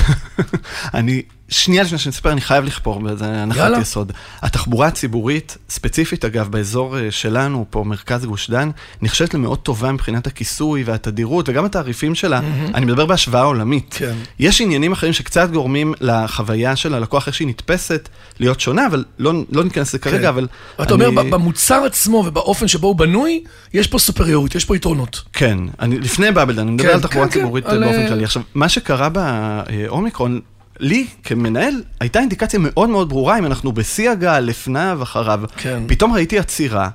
אני, 0.95 1.23
שנייה 1.49 1.83
לפני 1.83 1.99
שאני 1.99 2.13
אספר, 2.13 2.33
אני 2.33 2.41
חייב 2.41 2.65
לכפור 2.65 3.01
באיזה 3.01 3.43
הנחת. 3.43 3.71
יסוד. 3.81 4.13
התחבורה 4.43 4.87
הציבורית, 4.87 5.57
ספציפית 5.71 6.25
אגב, 6.25 6.49
באזור 6.49 6.99
אה, 6.99 7.11
שלנו, 7.11 7.67
פה 7.71 7.85
מרכז 7.87 8.25
גוש 8.25 8.51
דן, 8.51 8.71
נחשבת 9.03 9.35
למאוד 9.35 9.59
טובה 9.59 9.93
מבחינת 9.93 10.27
הכיסוי 10.27 10.83
והתדירות, 10.83 11.49
וגם 11.49 11.65
התעריפים 11.65 12.15
שלה, 12.15 12.41
אני 12.75 12.87
מדבר 12.87 13.07
בהשוואה 13.07 13.43
עולמית. 13.43 13.95
כן. 13.99 14.15
יש 14.39 14.61
עניינים 14.61 14.93
אחרים 14.93 15.13
שקצת 15.13 15.51
גורמים 15.51 15.95
לחוויה 16.01 16.77
של 16.77 16.95
הלקוח, 16.95 17.27
איך 17.27 17.35
שהיא 17.35 17.49
נתפסת, 17.49 18.09
להיות 18.41 18.61
שונה, 18.61 18.87
אבל 18.87 19.05
לא, 19.19 19.33
לא 19.53 19.65
ניכנס 19.65 19.89
לזה 19.89 19.99
כרגע, 19.99 20.19
כן. 20.19 20.27
אבל... 20.27 20.47
אתה 20.83 20.95
אומר, 20.95 21.07
אני- 21.09 21.17
ב- 21.17 21.35
במוצר 21.35 21.83
עצמו 21.87 22.17
ובאופן 22.27 22.69
שבו 22.69 22.87
הוא 22.87 22.97
בנוי, 22.97 23.45
יש 23.75 23.87
פה 23.87 23.99
סופריוריות, 23.99 24.55
יש 24.55 24.65
פה 24.65 24.77
יתרונות. 24.77 25.23
כן, 25.33 25.59
אני, 25.81 25.99
לפני 25.99 26.31
באבלדן, 26.33 26.63
אני 26.63 26.71
מדבר 26.71 26.89
כן, 26.89 26.95
על 26.95 27.01
תחבורה 27.01 27.27
כן, 27.27 27.33
כן, 27.33 27.41
ציבורית 27.41 27.67
על, 27.67 27.85
באופן 27.85 28.01
אה, 28.01 28.09
כללי. 28.09 28.25
עכשיו, 28.25 28.43
מה 28.59 28.69
שקרה 28.69 29.09
באומיקרון, 29.09 30.41
לי 30.81 31.07
כמנהל, 31.23 31.83
הייתה 32.00 32.21
אינדיקציה 32.21 32.59
מאוד 32.62 32.88
מאוד 32.88 33.09
ברורה 33.09 33.38
אם 33.38 33.47
אנחנו 33.47 33.73
בשיא 33.73 34.11
הגל, 34.11 34.41
לפניו, 34.41 34.99
אחריו. 35.03 35.41
כן. 35.57 35.83
פתאום 35.87 36.12
ראיתי 36.12 36.38
עצירה 36.38 36.88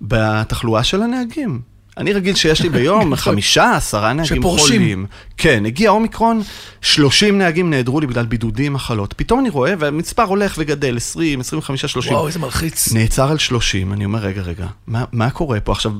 בתחלואה 0.00 0.84
של 0.84 1.02
הנהגים. 1.02 1.60
אני 1.96 2.12
רגיל 2.12 2.34
שיש 2.34 2.62
לי 2.62 2.68
ביום 2.68 3.16
חמישה, 3.24 3.76
עשרה 3.76 4.12
נהגים 4.12 4.36
שפורשים. 4.36 4.66
חולים. 4.66 5.06
כן, 5.36 5.66
הגיע 5.66 5.90
אומיקרון, 5.90 6.42
30 6.80 7.38
נהגים 7.38 7.70
נעדרו 7.70 8.00
לי 8.00 8.06
בגלל 8.06 8.26
בידודים, 8.26 8.72
מחלות. 8.72 9.14
פתאום 9.16 9.40
אני 9.40 9.48
רואה, 9.48 9.74
והמספר 9.78 10.22
הולך 10.22 10.54
וגדל, 10.58 10.96
20, 10.96 11.40
25, 11.40 11.80
30. 11.80 12.12
וואו, 12.12 12.26
איזה 12.26 12.38
מלחיץ. 12.38 12.92
נעצר 12.92 13.30
על 13.30 13.38
30, 13.38 13.92
אני 13.92 14.04
אומר, 14.04 14.18
רגע, 14.18 14.42
רגע, 14.42 14.66
מה, 14.86 15.04
מה 15.12 15.30
קורה 15.30 15.60
פה? 15.60 15.72
עכשיו, 15.72 15.92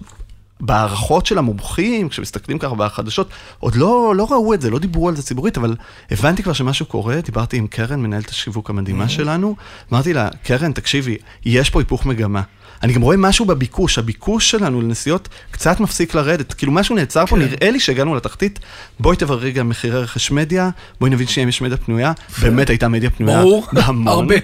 בהערכות 0.60 1.26
של 1.26 1.38
המומחים, 1.38 2.08
כשמסתכלים 2.08 2.58
ככה 2.58 2.74
בחדשות, 2.74 3.28
עוד 3.58 3.74
לא, 3.74 4.14
לא 4.16 4.26
ראו 4.30 4.54
את 4.54 4.60
זה, 4.60 4.70
לא 4.70 4.78
דיברו 4.78 5.08
על 5.08 5.16
זה 5.16 5.22
ציבורית, 5.22 5.58
אבל 5.58 5.76
הבנתי 6.10 6.42
כבר 6.42 6.52
שמשהו 6.52 6.86
קורה, 6.86 7.20
דיברתי 7.20 7.56
עם 7.56 7.66
קרן, 7.66 8.00
מנהלת 8.00 8.30
השיווק 8.30 8.70
המדהימה 8.70 9.08
שלנו, 9.08 9.56
אמרתי 9.92 10.12
לה, 10.12 10.28
קרן, 10.44 10.72
תקשיבי, 10.72 11.16
יש 11.44 11.70
פה 11.70 11.80
היפוך 11.80 12.06
מגמה. 12.06 12.42
אני 12.82 12.92
גם 12.92 13.02
רואה 13.02 13.16
משהו 13.16 13.44
בביקוש, 13.44 13.98
הביקוש 13.98 14.50
שלנו 14.50 14.80
לנסיעות 14.80 15.28
קצת 15.50 15.80
מפסיק 15.80 16.14
לרדת, 16.14 16.52
כאילו 16.52 16.72
משהו 16.72 16.96
נעצר 16.96 17.26
פה, 17.26 17.36
כן. 17.36 17.42
נראה 17.42 17.70
לי 17.70 17.80
שהגענו 17.80 18.14
לתחתית. 18.14 18.58
בואי 19.00 19.16
תבררי 19.16 19.52
גם 19.52 19.68
מחירי 19.68 19.98
רכש 19.98 20.30
מדיה, 20.30 20.70
בואי 21.00 21.10
נבין 21.10 21.26
שאם 21.26 21.48
יש 21.48 21.62
מדיה 21.62 21.76
פנויה, 21.76 22.12
באמת 22.42 22.70
הייתה 22.70 22.88
מדיה 22.88 23.10
פנויה, 23.10 23.42
ברור. 23.42 23.66
הרבה. 24.06 24.34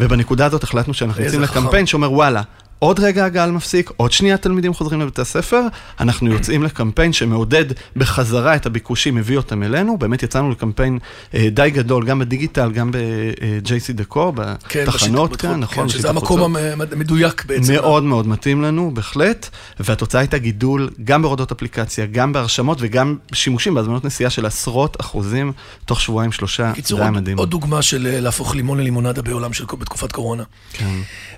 ובנקודה 0.00 0.46
הזאת 0.46 0.62
החלטנו 0.62 0.94
שאנחנו 0.94 1.24
יוצאים. 1.24 1.42
לקמפיין 1.42 1.86
שאומר 1.86 2.12
וואלה. 2.12 2.42
עוד 2.78 3.00
רגע 3.00 3.24
הגל 3.24 3.50
מפסיק, 3.50 3.90
עוד 3.96 4.12
שנייה 4.12 4.36
תלמידים 4.36 4.74
חוזרים 4.74 5.00
לבתי 5.00 5.20
הספר, 5.20 5.62
אנחנו 6.00 6.32
יוצאים 6.32 6.62
לקמפיין 6.62 7.12
שמעודד 7.12 7.64
בחזרה 7.96 8.56
את 8.56 8.66
הביקושים, 8.66 9.14
מביא 9.14 9.36
אותם 9.36 9.62
אלינו, 9.62 9.98
באמת 9.98 10.22
יצאנו 10.22 10.50
לקמפיין 10.50 10.98
אה, 11.34 11.48
די 11.52 11.70
גדול, 11.70 12.04
גם 12.04 12.18
בדיגיטל, 12.18 12.70
גם 12.72 12.90
ב-JC 12.92 13.92
דקור, 13.92 14.32
כן, 14.68 14.84
בתחנות 14.86 15.30
בשיט- 15.30 15.40
כאן, 15.42 15.60
נכון? 15.60 15.82
כן, 15.84 15.88
שזה 15.88 16.08
המקום. 16.10 16.56
המדויק 16.56 17.44
בעצם. 17.44 17.72
מאוד 17.72 18.02
מאוד 18.02 18.26
מתאים 18.28 18.62
לנו, 18.62 18.90
בהחלט, 18.94 19.48
והתוצאה 19.80 20.20
הייתה 20.20 20.38
גידול 20.38 20.90
גם 21.04 21.22
בהורדות 21.22 21.52
אפליקציה, 21.52 22.06
גם 22.06 22.32
בהרשמות 22.32 22.78
וגם 22.80 23.16
שימושים 23.32 23.74
בהזמנות 23.74 24.04
נסיעה 24.04 24.30
של 24.30 24.46
עשרות 24.46 24.96
אחוזים 25.00 25.52
תוך 25.84 26.00
שבועיים 26.00 26.32
שלושה, 26.32 26.70
בקיצור, 26.72 26.98
זה 26.98 27.02
היה 27.04 27.10
עוד, 27.12 27.20
מדהים. 27.20 27.38
עוד 27.38 27.50
דוגמה 27.50 27.82
של 27.82 28.06
אה, 28.06 28.20
להפוך 28.20 28.54
לימון 28.54 28.78
ללימונדה 28.80 29.22
בעולם 29.22 29.52
של 29.52 29.64
בתקופת 29.78 30.12
קורונה. 30.12 30.42
כן. 30.72 30.84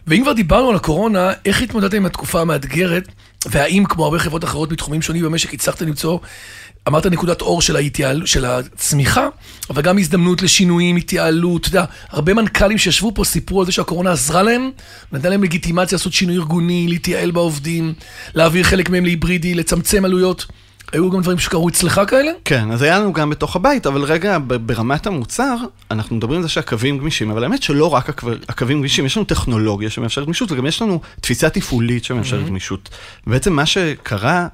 ואם 0.07 0.21
כבר 0.23 0.33
דיברנו 0.33 0.69
על 0.71 0.77
הקורונה, 0.77 1.30
איך 1.45 1.63
התמודדתם 1.63 1.97
עם 1.97 2.07
התקופה 2.07 2.41
המאתגרת, 2.41 3.09
והאם 3.47 3.85
כמו 3.89 4.05
הרבה 4.05 4.19
חברות 4.19 4.45
אחרות 4.45 4.73
מתחומים 4.73 5.03
שונים 5.03 5.25
במשק 5.25 5.55
הצלחתם 5.55 5.87
למצוא, 5.87 6.19
אמרת 6.89 7.07
נקודת 7.07 7.41
אור 7.41 7.63
של, 7.63 7.77
ההתייעל, 7.77 8.27
של 8.27 8.45
הצמיחה, 8.45 9.29
אבל 9.71 9.83
גם 9.83 9.99
הזדמנות 9.99 10.43
לשינויים, 10.43 10.97
התייעלות, 10.97 11.61
אתה 11.61 11.69
יודע, 11.69 11.85
הרבה 12.11 12.35
מנכ"לים 12.35 12.79
שישבו 12.79 13.13
פה 13.15 13.25
סיפרו 13.25 13.61
על 13.61 13.67
זה 13.67 13.73
שהקורונה 13.73 14.13
עזרה 14.13 14.43
להם, 14.43 14.71
נתנה 15.13 15.31
להם 15.31 15.43
לגיטימציה 15.43 15.97
לעשות 15.97 16.13
שינוי 16.13 16.37
ארגוני, 16.37 16.87
להתייעל 16.89 17.31
בעובדים, 17.31 17.95
להעביר 18.35 18.65
חלק 18.65 18.91
מהם 18.91 19.05
להיברידי, 19.05 19.55
לצמצם 19.55 20.05
עלויות. 20.05 20.47
היו 20.93 21.11
גם 21.11 21.21
דברים 21.23 21.39
שקרו 21.39 21.69
אצלך 21.69 22.01
כאלה? 22.09 22.31
כן, 22.45 22.71
אז 22.73 22.83
היה 22.83 22.99
לנו 22.99 23.13
גם 23.13 23.31
בתוך 23.31 23.57
הבית, 23.57 23.87
אבל 23.87 24.03
רגע, 24.03 24.39
ברמת 24.47 25.07
המוצר, 25.07 25.57
אנחנו 25.91 26.17
מדברים 26.17 26.37
על 26.37 26.43
זה 26.43 26.49
שהקווים 26.49 26.99
גמישים, 26.99 27.31
אבל 27.31 27.43
האמת 27.45 27.63
שלא 27.63 27.95
רק 27.95 28.09
הקו- 28.09 28.29
הקווים 28.49 28.79
גמישים, 28.79 29.07
יש 29.07 29.17
לנו 29.17 29.27
טכנולוגיה 29.27 29.91
שמאפשרת 29.91 30.25
גמישות, 30.27 30.53
וגם 30.53 30.67
יש 30.67 30.83
לנו 30.83 31.01
תפיסה 31.21 31.51
תפעולית 31.51 32.05
שמאפשרת 32.05 32.47
גמישות. 32.47 32.89
בעצם 33.27 33.53
מה 33.53 33.67
שקרה, 33.67 34.47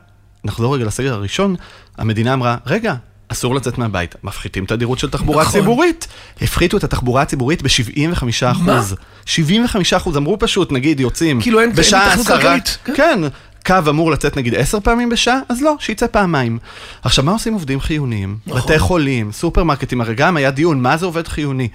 נחזור 0.44 0.74
רגע 0.74 0.84
לסגר 0.84 1.14
הראשון, 1.14 1.56
המדינה 1.98 2.32
אמרה, 2.34 2.56
רגע, 2.66 2.94
אסור 3.28 3.54
לצאת 3.54 3.78
מהבית, 3.78 4.14
מפחיתים 4.24 4.66
תדירות 4.66 4.98
של 4.98 5.10
תחבורה 5.10 5.42
נכון. 5.42 5.60
ציבורית. 5.60 6.06
הפחיתו 6.42 6.76
את 6.76 6.84
התחבורה 6.84 7.22
הציבורית 7.22 7.62
ב-75 7.62 8.24
מה? 8.60 8.78
אחוז. 8.78 8.94
75 9.26 9.92
אחוז, 9.92 10.16
אמרו 10.16 10.38
פשוט, 10.38 10.72
נגיד, 10.72 11.00
יוצאים 11.00 11.40
כאילו 11.40 11.60
אין- 11.60 11.68
אין 11.68 11.76
בשעה 11.76 12.04
היתכנות 12.04 12.26
עשרה, 12.26 12.40
כלכלית, 12.40 12.78
כן. 12.96 13.20
כן, 13.66 13.82
קו 13.82 13.90
אמור 13.90 14.10
לצאת 14.10 14.36
נגיד 14.36 14.54
עשר 14.54 14.80
פעמים 14.80 15.08
בשעה, 15.08 15.38
אז 15.48 15.62
לא, 15.62 15.74
שיצא 15.78 16.06
פעמיים. 16.06 16.58
עכשיו, 17.02 17.24
מה 17.24 17.32
עושים 17.32 17.52
עובדים 17.52 17.80
חיוניים? 17.80 18.38
נכון. 18.46 18.60
בתי 18.60 18.78
חולים, 18.78 19.32
סופרמרקטים, 19.32 20.00
הרי 20.00 20.14
גם 20.14 20.36
היה 20.36 20.50
דיון, 20.50 20.82
מה 20.82 20.96
זה 20.96 21.06
עובד 21.06 21.28
חיוני? 21.28 21.68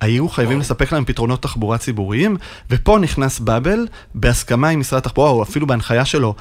היו 0.00 0.28
חייבים 0.28 0.60
לספק 0.60 0.92
להם 0.92 1.04
פתרונות 1.04 1.42
תחבורה 1.42 1.78
ציבוריים, 1.78 2.36
ופה 2.70 2.98
נכנס 2.98 3.38
באבל, 3.38 3.86
בהסכמה 4.14 4.68
עם 4.68 4.80
משרד 4.80 4.98
התחבורה, 4.98 5.30
או 5.30 5.42
אפילו 5.42 5.66
בהנחיה 5.66 6.04
שלו. 6.04 6.34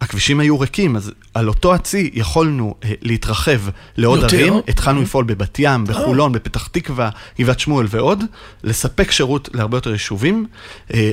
הכבישים 0.00 0.40
היו 0.40 0.60
ריקים, 0.60 0.96
אז 0.96 1.12
על 1.34 1.48
אותו 1.48 1.74
הצי 1.74 2.10
יכולנו 2.14 2.74
אה, 2.84 2.92
להתרחב 3.02 3.60
לעוד 3.96 4.22
יותר? 4.22 4.36
ערים. 4.36 4.54
התחלנו 4.68 5.02
לפעול 5.02 5.24
בבת 5.24 5.58
ים, 5.58 5.84
בחולון, 5.84 6.32
בפתח 6.32 6.66
תקווה, 6.66 7.10
גבעת 7.40 7.60
שמואל 7.60 7.86
ועוד, 7.90 8.24
לספק 8.64 9.10
שירות 9.10 9.48
להרבה 9.54 9.76
יותר 9.76 9.92
יישובים. 9.92 10.46
אה, 10.94 11.10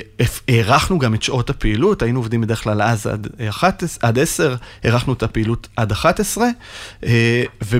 הארכנו 0.47 0.99
גם 0.99 1.13
את 1.13 1.23
שעות 1.23 1.49
הפעילות, 1.49 2.01
היינו 2.01 2.19
עובדים 2.19 2.41
בדרך 2.41 2.63
כלל 2.63 2.81
אז 2.81 3.07
עד, 3.07 3.27
אה, 3.39 3.49
11, 3.49 4.09
עד 4.09 4.19
10, 4.19 4.55
הארכנו 4.83 5.13
את 5.13 5.23
הפעילות 5.23 5.67
עד 5.75 5.91
11, 5.91 6.47
אה, 7.03 7.43
ו, 7.63 7.77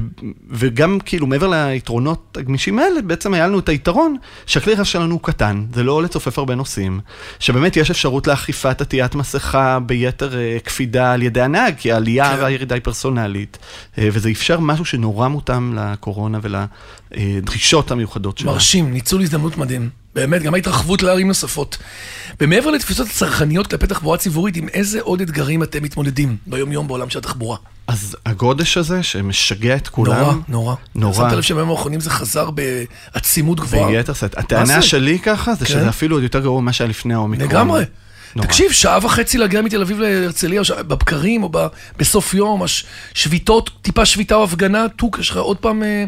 וגם 0.50 1.00
כאילו 1.06 1.28
מעבר 1.28 1.48
ליתרונות 1.48 2.38
הגמישים 2.40 2.80
האלה, 2.80 3.02
בעצם 3.02 3.34
היה 3.34 3.48
לנו 3.48 3.60
את 3.60 3.70
היתרון 3.70 4.16
שהכלי 4.46 4.74
רכב 4.74 4.84
שלנו 4.84 5.14
הוא 5.14 5.22
קטן, 5.24 5.66
זה 5.74 5.84
לא 5.84 6.04
לצופף 6.04 6.38
הרבה 6.38 6.56
נוסעים, 6.56 7.00
שבאמת 7.40 7.78
יש 7.78 7.92
אפשרות 7.92 8.28
לאכיפת 8.28 8.82
עטיית 8.82 9.16
מסכה 9.16 9.80
ביתר 9.80 10.38
אה, 10.38 10.58
קפידה 10.64 10.93
על 11.00 11.22
ידי 11.22 11.42
הנהג, 11.42 11.74
כי 11.78 11.92
העלייה 11.92 12.36
כן. 12.36 12.42
והירידה 12.44 12.76
היא 12.76 12.84
פרסונלית, 12.84 13.58
אה, 13.98 14.08
וזה 14.12 14.30
אפשר 14.30 14.60
משהו 14.60 14.86
שנורא 14.86 15.28
מותאם 15.28 15.78
לקורונה 15.78 16.40
ולדרישות 16.42 17.92
המיוחדות 17.92 18.38
שלה. 18.38 18.52
מרשים, 18.52 18.94
ניצול 18.94 19.22
הזדמנות 19.22 19.58
מדהים. 19.58 19.90
באמת, 20.16 20.44
גם 20.44 20.54
ההתרחבות 20.54 21.04
לערים 21.04 21.28
נוספות. 21.28 21.78
ומעבר 22.42 22.72
לתפיסות 22.72 23.08
הצרכניות 23.08 23.68
כלפי 23.68 23.88
תחבורה 23.88 24.18
ציבורית, 24.18 24.56
עם 24.56 24.68
איזה 24.68 25.02
עוד 25.02 25.22
אתגרים 25.22 25.64
אתם 25.64 25.84
מתמודדים 25.84 26.38
ביום-יום 26.48 26.88
בעולם 26.88 27.10
של 27.10 27.20
התחבורה? 27.20 27.58
אז 27.88 28.16
הגודש 28.26 28.78
הזה 28.78 29.04
שמשגע 29.04 29.76
את 29.76 29.88
כולם, 29.88 30.20
נורא, 30.20 30.34
נורא. 30.48 30.76
נורא. 30.96 31.14
שמת 31.14 31.32
לב 31.32 31.42
שבימים 31.42 31.70
האחרונים 31.70 32.00
זה 32.00 32.10
חזר 32.10 32.50
בעצימות 32.52 33.60
גבוהה. 33.60 33.92
ביתר 33.92 34.14
שאת. 34.14 34.38
הטענה? 34.38 34.82
שלי 34.82 35.20
ככה, 35.20 35.56
זה 35.56 35.66
כן. 35.66 35.74
שזה 35.74 35.90
אפילו 35.90 36.16
עוד 36.16 36.24
יותר 36.24 36.40
גרוע 36.40 36.62
ממה 36.62 36.74
שהיה 36.74 36.90
לפני 36.90 37.14
האומיקרון. 37.14 37.50
לגמרי. 37.50 37.84
נורא. 38.36 38.48
תקשיב, 38.48 38.72
שעה 38.72 39.00
וחצי 39.06 39.38
להגיע 39.38 39.62
מתל 39.62 39.82
אביב 39.82 40.00
להרצליה, 40.00 40.62
בבקרים, 40.80 41.44
או 41.44 41.50
ב- 41.52 41.68
בסוף 41.98 42.34
יום, 42.34 42.64
הש- 42.64 42.86
שביתות, 43.14 43.70
טיפה 43.82 44.06
שביתה 44.06 44.36
או 44.36 44.44
הפגנה, 44.44 44.86
טוק, 44.96 45.18
יש 45.20 45.30
לך 45.30 45.38
עוד 45.38 45.58
פעם 45.58 45.84
אה, 45.84 46.06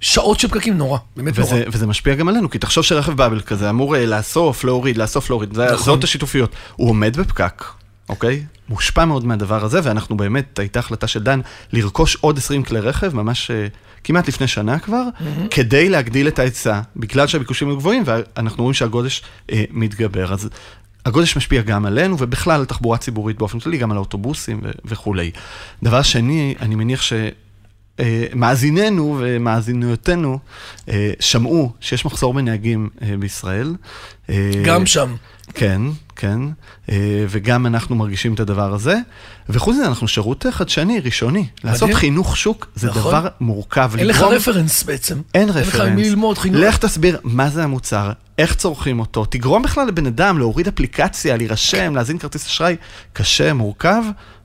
שעות 0.00 0.40
של 0.40 0.48
פקקים, 0.48 0.76
נורא, 0.78 0.98
באמת 1.16 1.38
נורא. 1.38 1.50
וזה, 1.52 1.64
וזה 1.72 1.86
משפיע 1.86 2.14
גם 2.14 2.28
עלינו, 2.28 2.50
כי 2.50 2.58
תחשוב 2.58 2.84
שרכב 2.84 3.12
באבל 3.12 3.40
כזה 3.40 3.70
אמור 3.70 3.96
אה, 3.96 4.06
לאסוף, 4.06 4.64
להוריד, 4.64 4.96
לאסוף, 4.96 5.30
להוריד, 5.30 5.54
זה, 5.54 5.64
נכון. 5.64 5.78
זאת 5.78 6.04
השיתופיות. 6.04 6.50
הוא 6.76 6.88
עומד 6.90 7.16
בפקק, 7.16 7.64
אוקיי? 8.08 8.42
מושפע 8.68 9.04
מאוד 9.04 9.24
מהדבר 9.26 9.64
הזה, 9.64 9.80
ואנחנו 9.82 10.16
באמת, 10.16 10.58
הייתה 10.58 10.78
החלטה 10.78 11.06
של 11.06 11.22
דן 11.22 11.40
לרכוש 11.72 12.16
עוד 12.20 12.38
20 12.38 12.62
כלי 12.62 12.80
רכב, 12.80 13.14
ממש 13.14 13.50
אה, 13.50 13.66
כמעט 14.04 14.28
לפני 14.28 14.46
שנה 14.46 14.78
כבר, 14.78 15.02
כדי 15.50 15.88
להגדיל 15.88 16.28
את 16.28 16.38
ההיצע, 16.38 16.80
בגלל 16.96 17.26
שהביקושים 17.26 17.68
היו 17.68 17.76
גבוהים, 17.76 18.02
ואנחנו 18.06 18.62
רואים 18.62 18.74
שהגודש 18.74 19.22
אה, 19.52 19.64
מתגבר. 19.70 20.32
אז 20.32 20.48
הגודש 21.06 21.36
משפיע 21.36 21.62
גם 21.62 21.86
עלינו, 21.86 22.16
ובכלל 22.18 22.60
על 22.60 22.64
תחבורה 22.64 22.98
ציבורית 22.98 23.38
באופן 23.38 23.58
כללי, 23.60 23.78
גם 23.78 23.90
על 23.90 23.96
האוטובוסים 23.96 24.60
ו- 24.62 24.70
וכולי. 24.84 25.30
דבר 25.82 26.02
שני, 26.02 26.54
אני 26.60 26.74
מניח 26.74 27.02
ש... 27.02 27.12
אה, 28.00 28.26
מאזיננו 28.34 29.16
ומאזינותינו 29.20 30.38
אה, 30.88 31.10
שמעו 31.20 31.72
שיש 31.80 32.04
מחסור 32.04 32.34
בנהגים 32.34 32.88
אה, 33.02 33.16
בישראל. 33.18 33.74
גם 34.64 34.86
שם. 34.86 35.14
כן, 35.54 35.80
כן, 36.16 36.38
וגם 37.28 37.66
אנחנו 37.66 37.96
מרגישים 37.96 38.34
את 38.34 38.40
הדבר 38.40 38.74
הזה. 38.74 38.98
וחוץ 39.48 39.76
מזה, 39.76 39.86
אנחנו 39.86 40.08
שירות 40.08 40.46
חדשני, 40.50 41.00
ראשוני. 41.00 41.46
לעשות 41.64 41.94
חינוך 41.94 42.36
שוק 42.36 42.68
זה 42.74 42.88
נכון. 42.88 43.02
דבר 43.02 43.28
מורכב. 43.40 43.90
אין 43.98 44.06
לך 44.06 44.16
לגרום- 44.16 44.34
רפרנס 44.34 44.82
בעצם. 44.82 45.14
אין 45.34 45.48
אין 45.48 45.48
לך 45.48 45.56
רפרנס. 45.74 45.96
מי 45.96 46.08
ללמוד 46.10 46.38
חינוך. 46.38 46.60
לך 46.62 46.76
תסביר 46.78 47.18
מה 47.24 47.50
זה 47.50 47.64
המוצר, 47.64 48.12
איך 48.38 48.54
צורכים 48.54 49.00
אותו, 49.00 49.24
תגרום 49.24 49.62
בכלל 49.62 49.88
לבן 49.88 50.06
אדם 50.06 50.38
להוריד 50.38 50.68
אפליקציה, 50.68 51.36
להירשם, 51.36 51.94
להזין 51.94 52.18
כרטיס 52.18 52.46
אשראי. 52.46 52.76
קשה, 53.12 53.52
מורכב, 53.52 54.02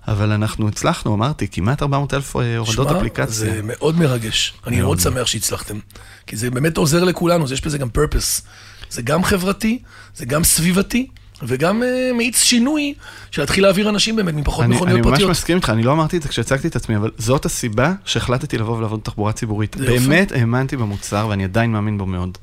אבל 0.07 0.31
אנחנו 0.31 0.67
הצלחנו, 0.67 1.13
אמרתי, 1.13 1.47
כמעט 1.47 1.81
400 1.81 2.13
אלף 2.13 2.35
אה, 2.35 2.57
הורדות 2.57 2.91
אפליקציה. 2.91 3.25
זה 3.25 3.59
מאוד 3.63 3.97
מרגש. 3.97 4.53
אני 4.67 4.81
מאוד 4.81 4.99
שמח 4.99 5.27
שהצלחתם. 5.27 5.79
כי 6.27 6.35
זה 6.35 6.51
באמת 6.51 6.77
עוזר 6.77 7.03
לכולנו, 7.03 7.45
יש 7.53 7.61
בזה 7.61 7.77
גם 7.77 7.87
purpose. 7.97 8.41
זה 8.89 9.01
גם 9.01 9.23
חברתי, 9.23 9.79
זה 10.15 10.25
גם 10.25 10.43
סביבתי, 10.43 11.07
וגם 11.43 11.83
uh, 11.83 12.17
מאיץ 12.17 12.43
שינוי, 12.43 12.93
של 13.31 13.41
להתחיל 13.41 13.63
להעביר 13.63 13.89
אנשים 13.89 14.15
באמת 14.15 14.33
מפחות 14.33 14.65
מכוניות 14.65 14.87
אני 14.87 15.01
ממש 15.01 15.09
פרטיות. 15.09 15.29
מסכים 15.29 15.55
איתך, 15.55 15.69
אני 15.69 15.83
לא 15.83 15.91
אמרתי 15.91 16.17
את 16.17 16.21
זה 16.21 16.29
כשהצגתי 16.29 16.67
את 16.67 16.75
עצמי, 16.75 16.95
אבל 16.97 17.11
זאת 17.17 17.45
הסיבה 17.45 17.93
שהחלטתי 18.05 18.57
לבוא 18.57 18.77
ולעבוד 18.77 18.99
בתחבורה 18.99 19.31
ציבורית. 19.31 19.75
זה 19.79 19.85
יופי. 19.85 20.07
באמת 20.07 20.31
האמנתי 20.31 20.77
במוצר 20.77 21.27
ואני 21.29 21.43
עדיין 21.43 21.71
מאמין 21.71 21.97
בו 21.97 22.05
מאוד. 22.05 22.37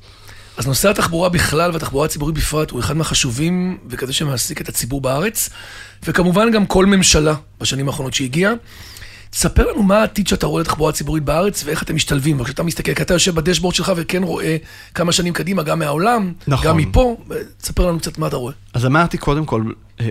אז 0.57 0.67
נושא 0.67 0.91
התחבורה 0.91 1.29
בכלל 1.29 1.71
והתחבורה 1.73 2.07
הציבורית 2.07 2.35
בפרט 2.35 2.71
הוא 2.71 2.81
אחד 2.81 2.97
מהחשובים 2.97 3.79
וכזה 3.89 4.13
שמעסיק 4.13 4.61
את 4.61 4.69
הציבור 4.69 5.01
בארץ, 5.01 5.51
וכמובן 6.07 6.51
גם 6.51 6.67
כל 6.67 6.87
ממשלה 6.87 7.35
בשנים 7.61 7.89
האחרונות 7.89 8.15
שהגיעה. 8.15 8.53
תספר 9.31 9.67
לנו 9.67 9.83
מה 9.83 9.99
העתיד 9.99 10.27
שאתה 10.27 10.47
רואה 10.47 10.63
לתחבורה 10.63 10.91
הציבורית 10.91 11.25
בארץ 11.25 11.63
ואיך 11.65 11.83
אתם 11.83 11.95
משתלבים. 11.95 12.41
וכשאתה 12.41 12.63
מסתכל, 12.63 12.95
כי 12.95 13.03
אתה 13.03 13.15
יושב 13.15 13.35
בדשבורד 13.35 13.75
שלך 13.75 13.93
וכן 13.97 14.23
רואה 14.23 14.57
כמה 14.95 15.13
שנים 15.13 15.33
קדימה, 15.33 15.63
גם 15.63 15.79
מהעולם, 15.79 16.33
נכון. 16.47 16.67
גם 16.67 16.77
מפה, 16.77 17.17
תספר 17.63 17.87
לנו 17.87 17.99
קצת 17.99 18.19
מה 18.19 18.27
אתה 18.27 18.37
רואה. 18.37 18.55
אז 18.75 18.87
אמרתי 18.87 19.19
קודם 19.19 19.45
כל, 19.45 19.63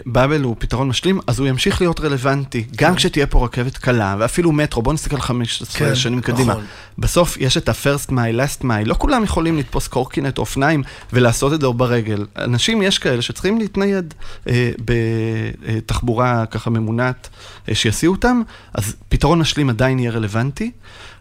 באבל 0.05 0.41
הוא 0.41 0.55
פתרון 0.59 0.87
משלים, 0.87 1.19
אז 1.27 1.39
הוא 1.39 1.47
ימשיך 1.47 1.81
להיות 1.81 1.99
רלוונטי, 1.99 2.65
גם 2.75 2.95
כשתהיה 2.95 3.27
פה 3.27 3.45
רכבת 3.45 3.77
קלה, 3.77 4.15
ואפילו 4.19 4.51
מטרו, 4.51 4.81
בוא 4.81 4.93
נסתכל 4.93 5.19
15 5.19 5.87
כן, 5.87 5.95
שנים 5.95 6.21
קדימה. 6.21 6.53
נכון. 6.53 6.65
בסוף 6.97 7.37
יש 7.37 7.57
את 7.57 7.69
ה-first 7.69 8.09
mile, 8.09 8.11
last 8.11 8.63
mile, 8.63 8.85
לא 8.85 8.95
כולם 8.97 9.23
יכולים 9.23 9.57
לתפוס 9.57 9.87
קורקינט 9.87 10.37
או 10.37 10.41
אופניים 10.41 10.83
ולעשות 11.13 11.53
את 11.53 11.61
זה 11.61 11.67
ברגל. 11.67 12.25
אנשים, 12.37 12.81
יש 12.81 12.99
כאלה 12.99 13.21
שצריכים 13.21 13.59
להתנייד 13.59 14.13
אה, 14.49 14.71
בתחבורה 14.85 16.45
ככה 16.45 16.69
ממונת, 16.69 17.29
אה, 17.69 17.75
שיסיעו 17.75 18.13
אותם, 18.13 18.41
אז 18.73 18.95
פתרון 19.09 19.39
משלים 19.39 19.69
עדיין 19.69 19.99
יהיה 19.99 20.11
רלוונטי. 20.11 20.71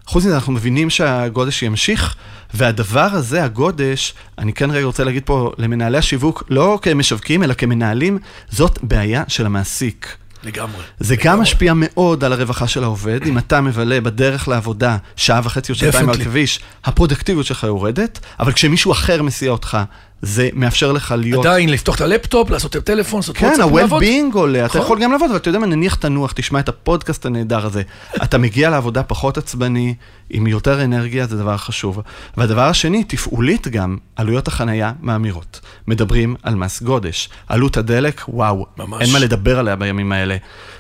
חוץ 0.06 0.25
מזה, 0.25 0.34
אנחנו 0.34 0.52
מבינים 0.52 0.90
שהגודש 0.90 1.62
ימשיך, 1.62 2.14
והדבר 2.54 3.08
הזה, 3.12 3.44
הגודש, 3.44 4.14
אני 4.38 4.52
כן 4.52 4.70
רגע 4.70 4.87
רוצה 4.87 5.04
להגיד 5.04 5.23
פה 5.26 5.52
למנהלי 5.58 5.99
השיווק, 5.99 6.42
לא 6.50 6.78
כמשווקים, 6.82 7.42
אלא 7.42 7.54
כמנהלים, 7.54 8.18
זאת 8.50 8.78
בעיה 8.82 9.23
של 9.28 9.46
המעסיק. 9.46 10.16
לגמרי. 10.44 10.82
זה 10.99 11.16
גם 11.25 11.40
משפיע 11.40 11.73
מאוד 11.76 12.25
על 12.25 12.32
הרווחה 12.32 12.68
של 12.68 12.84
העובד. 12.84 13.26
אם 13.26 13.38
אתה 13.38 13.61
מבלה 13.61 14.00
בדרך 14.00 14.49
לעבודה 14.49 14.96
שעה 15.16 15.40
וחצי 15.44 15.73
או 15.73 15.76
שעתיים 15.76 16.08
על. 16.08 16.25
כביש, 16.25 16.61
הפרודקטיביות 16.84 17.46
שלך 17.46 17.64
יורדת, 17.64 18.20
אבל 18.40 18.52
כשמישהו 18.52 18.92
אחר 18.92 19.23
מסיע 19.23 19.50
אותך, 19.50 19.78
זה 20.23 20.49
מאפשר 20.52 20.92
לך 20.92 21.14
להיות... 21.18 21.47
עדיין 21.47 21.68
לפתוח 21.68 21.97
את 21.97 22.00
הלפטופ, 22.00 22.50
לעשות 22.50 22.75
יותר 22.75 22.94
טלפון, 22.94 23.18
לעשות 23.18 23.37
כן, 23.37 23.47
וואטסאפ, 23.47 23.75
לעבוד. 23.75 24.02
ה-well-being 24.02 24.35
עולה, 24.37 24.59
אתה 24.59 24.66
נכון. 24.66 24.80
יכול 24.80 25.02
גם 25.02 25.12
לעבוד, 25.12 25.30
אבל 25.30 25.37
אתה 25.38 25.49
יודע 25.49 25.59
מה, 25.59 25.66
נניח 25.66 25.94
תנוח, 25.94 26.33
תשמע 26.33 26.61
את 26.61 26.68
הפודקאסט 26.68 27.26
הנהדר 27.26 27.66
הזה. 27.66 27.83
אתה 28.23 28.38
מגיע 28.38 28.71
לעבודה 28.71 29.02
פחות 29.02 29.38
עצבני, 29.38 29.94
עם 30.30 30.47
יותר 30.47 30.85
אנרגיה, 30.85 31.26
זה 31.26 31.37
דבר 31.37 31.56
חשוב. 31.56 32.00
והדבר 32.37 32.62
השני, 32.62 33.04
תפעולית 33.04 33.68
גם, 33.68 33.97
עלויות 34.16 34.49
החנייה 34.49 34.92
מאמירות. 35.00 35.61
מדברים 35.88 36.35
על 36.42 36.54
מס 36.54 36.83
גודש. 36.83 37.28
עלות 37.49 37.76
הדלק, 37.76 38.25
וואו, 38.28 38.66
ממש. 38.78 39.02
אין 39.02 39.12
מה 39.12 39.18
לדבר 39.18 39.59
עליה 39.59 39.76
בימים 39.76 40.12
האלה. 40.12 40.37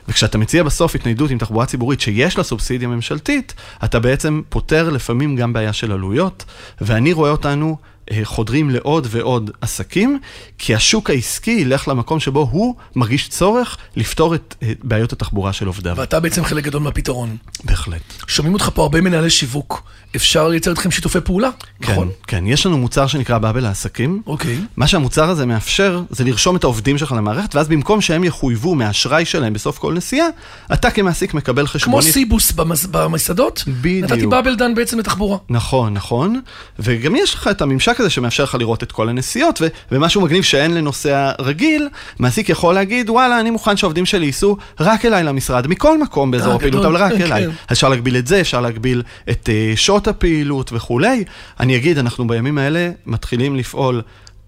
וכשאתה 0.08 0.38
מציע 0.38 0.62
בסוף 0.62 0.94
התניידות 0.94 1.30
עם 1.30 1.38
תחבורה 1.38 1.66
ציבורית 1.66 2.00
שיש 2.00 2.38
לה 2.38 2.44
סובסידיה 2.44 2.88
ממשלתית, 2.88 3.54
אתה 3.84 4.00
בעצם 4.00 4.40
פותר 4.48 4.90
לפעמים 4.90 5.36
גם 5.36 5.52
בעיה 5.52 5.72
של 5.72 5.92
עלויות, 5.92 6.44
ואני 6.80 7.12
רואה 7.12 7.30
אותנו 7.30 7.76
חודרים 8.24 8.70
לעוד 8.70 9.06
ועוד 9.10 9.50
עסקים, 9.60 10.18
כי 10.58 10.74
השוק 10.74 11.10
העסקי 11.10 11.50
ילך 11.50 11.88
למקום 11.88 12.20
שבו 12.20 12.48
הוא 12.50 12.74
מרגיש 12.96 13.28
צורך 13.28 13.76
לפתור 13.96 14.34
את 14.34 14.54
אה, 14.62 14.72
בעיות 14.82 15.12
התחבורה 15.12 15.52
של 15.52 15.66
עובדיו. 15.66 15.94
ואתה 15.96 16.20
בעצם 16.20 16.44
חלק 16.44 16.64
גדול 16.64 16.82
מהפתרון. 16.82 17.36
בהחלט. 17.64 18.02
שומעים 18.26 18.54
אותך 18.54 18.70
פה 18.74 18.82
הרבה 18.82 19.00
מנהלי 19.00 19.30
שיווק. 19.30 19.82
אפשר 20.16 20.48
לייצר 20.48 20.70
איתכם 20.70 20.90
שיתופי 20.90 21.20
פעולה, 21.20 21.48
נכון? 21.80 22.08
כן, 22.26 22.36
כן, 22.38 22.46
יש 22.46 22.66
לנו 22.66 22.78
מוצר 22.78 23.06
שנקרא 23.06 23.38
באבל 23.38 23.62
לעסקים. 23.62 24.22
אוקיי. 24.26 24.58
מה 24.76 24.86
שהמוצר 24.86 25.30
הזה 25.30 25.46
מאפשר, 25.46 26.02
זה 26.10 26.24
לרשום 26.24 26.56
את 26.56 26.64
העובדים 26.64 26.98
שלך 26.98 27.12
למערכת, 27.12 27.54
ואז 27.54 27.68
במקום 27.68 28.00
שהם 28.00 28.24
יחויבו 28.24 28.74
מהאשראי 28.74 29.24
שלהם 29.24 29.52
בסוף 29.52 29.78
כל 29.78 29.92
נסיעה, 29.94 30.26
אתה 30.72 30.90
כמעסיק 30.90 31.34
מקבל 31.34 31.66
כמו 31.66 31.72
חשבונית. 31.72 32.12
סיבוס 32.12 32.52
במס- 32.52 32.86
במסעדות, 32.90 33.64
בדיוק. 33.66 34.10
נתתי 34.12 34.26
באבל 34.26 34.54
דן 34.56 34.74
בעצם 34.74 34.98
לתחבורה. 34.98 35.38
נכון, 35.50 35.94
נכון. 35.94 36.40
וגם 36.78 37.16
יש 37.16 37.34
לך 37.34 37.48
את 37.48 37.62
הממשק 37.62 38.00
הזה 38.00 38.10
שמאפשר 38.10 38.44
לך 38.44 38.54
לראות 38.54 38.82
את 38.82 38.92
כל 38.92 39.08
הנסיעות, 39.08 39.58
ו- 39.62 39.66
ומשהו 39.92 40.20
מגניב 40.20 40.42
שאין 40.44 40.74
לנוסע 40.74 41.32
רגיל, 41.38 41.88
מעסיק 42.18 42.48
יכול 42.48 42.74
להגיד, 42.74 43.10
וואלה, 43.10 43.40
אני 43.40 43.50
מוכן 43.50 43.76
שהעובדים 43.76 44.06
שלי 44.06 44.26
ייסעו 44.26 44.56
רק 44.80 45.04
אליי 45.04 45.24
למשרד, 45.24 45.66
מכל 45.66 45.98
מקום 46.02 46.30
באזור 46.30 46.50
אה, 46.50 46.56
הפעילות. 46.56 46.84
אבל 46.84 46.96
רק 46.96 47.12
כן. 47.18 47.22
אליי. 47.22 47.44
אז 47.46 47.50
אפשר 47.72 47.88
להגביל 47.88 48.16
את 48.16 48.26
זה, 48.26 48.40
אפשר 48.40 48.60
להגביל 48.60 49.02
את 49.30 49.48
uh, 49.48 49.76
שעות 50.04 50.16
הפעילות 50.16 50.70
וכולי. 50.72 51.24
אני 51.60 51.76
אגיד, 51.76 51.98
אנחנו 51.98 52.26
בימים 52.26 52.58
האלה 52.58 52.90
מתחילים 53.06 53.56
לפעול. 53.56 54.02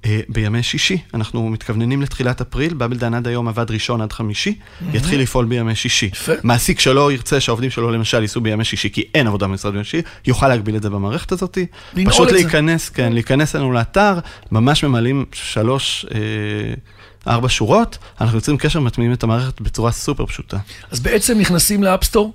אה, 0.04 0.20
בימי 0.28 0.62
שישי, 0.62 0.98
אנחנו 1.14 1.48
מתכווננים 1.48 2.02
לתחילת 2.02 2.40
אפריל, 2.40 2.74
באבל 2.74 2.96
דן 2.96 3.14
עד 3.14 3.26
היום 3.26 3.48
עבד 3.48 3.70
ראשון 3.70 4.00
עד 4.00 4.12
חמישי, 4.12 4.58
יתחיל 4.92 5.20
לפעול 5.20 5.44
בימי 5.44 5.74
שישי. 5.74 6.10
מעסיק 6.42 6.80
שלא 6.80 7.12
ירצה 7.12 7.40
שהעובדים 7.40 7.70
שלו 7.70 7.90
למשל 7.90 8.22
ייסעו 8.22 8.40
בימי 8.40 8.64
שישי, 8.64 8.90
כי 8.90 9.04
אין 9.14 9.26
עבודה 9.26 9.46
במשרד 9.46 9.72
בימי 9.72 9.84
שישי, 9.84 10.02
יוכל 10.26 10.48
להגביל 10.48 10.76
את 10.76 10.82
זה 10.82 10.90
במערכת 10.90 11.32
הזאת. 11.32 11.58
פשוט. 12.06 12.32
להיכנס, 12.32 12.88
כן, 12.88 13.12
להיכנס 13.12 13.56
אלינו 13.56 13.72
לאתר, 13.72 14.18
ממש 14.52 14.84
ממלאים 14.84 15.24
שלוש, 15.32 16.06
אה, 16.14 16.20
ארבע 17.32 17.48
שורות, 17.48 17.98
אנחנו 18.20 18.36
יוצרים 18.38 18.58
קשר, 18.58 18.80
מטמיעים 18.80 19.12
את 19.12 19.22
המערכת 19.22 19.60
בצורה 19.60 19.92
סופר 19.92 20.26
פשוטה. 20.26 20.58
אז 20.90 21.00
בעצם 21.00 21.38
נכנסים 21.38 21.82
ל 21.82 21.87
App 21.87 22.02
Store, 22.02 22.32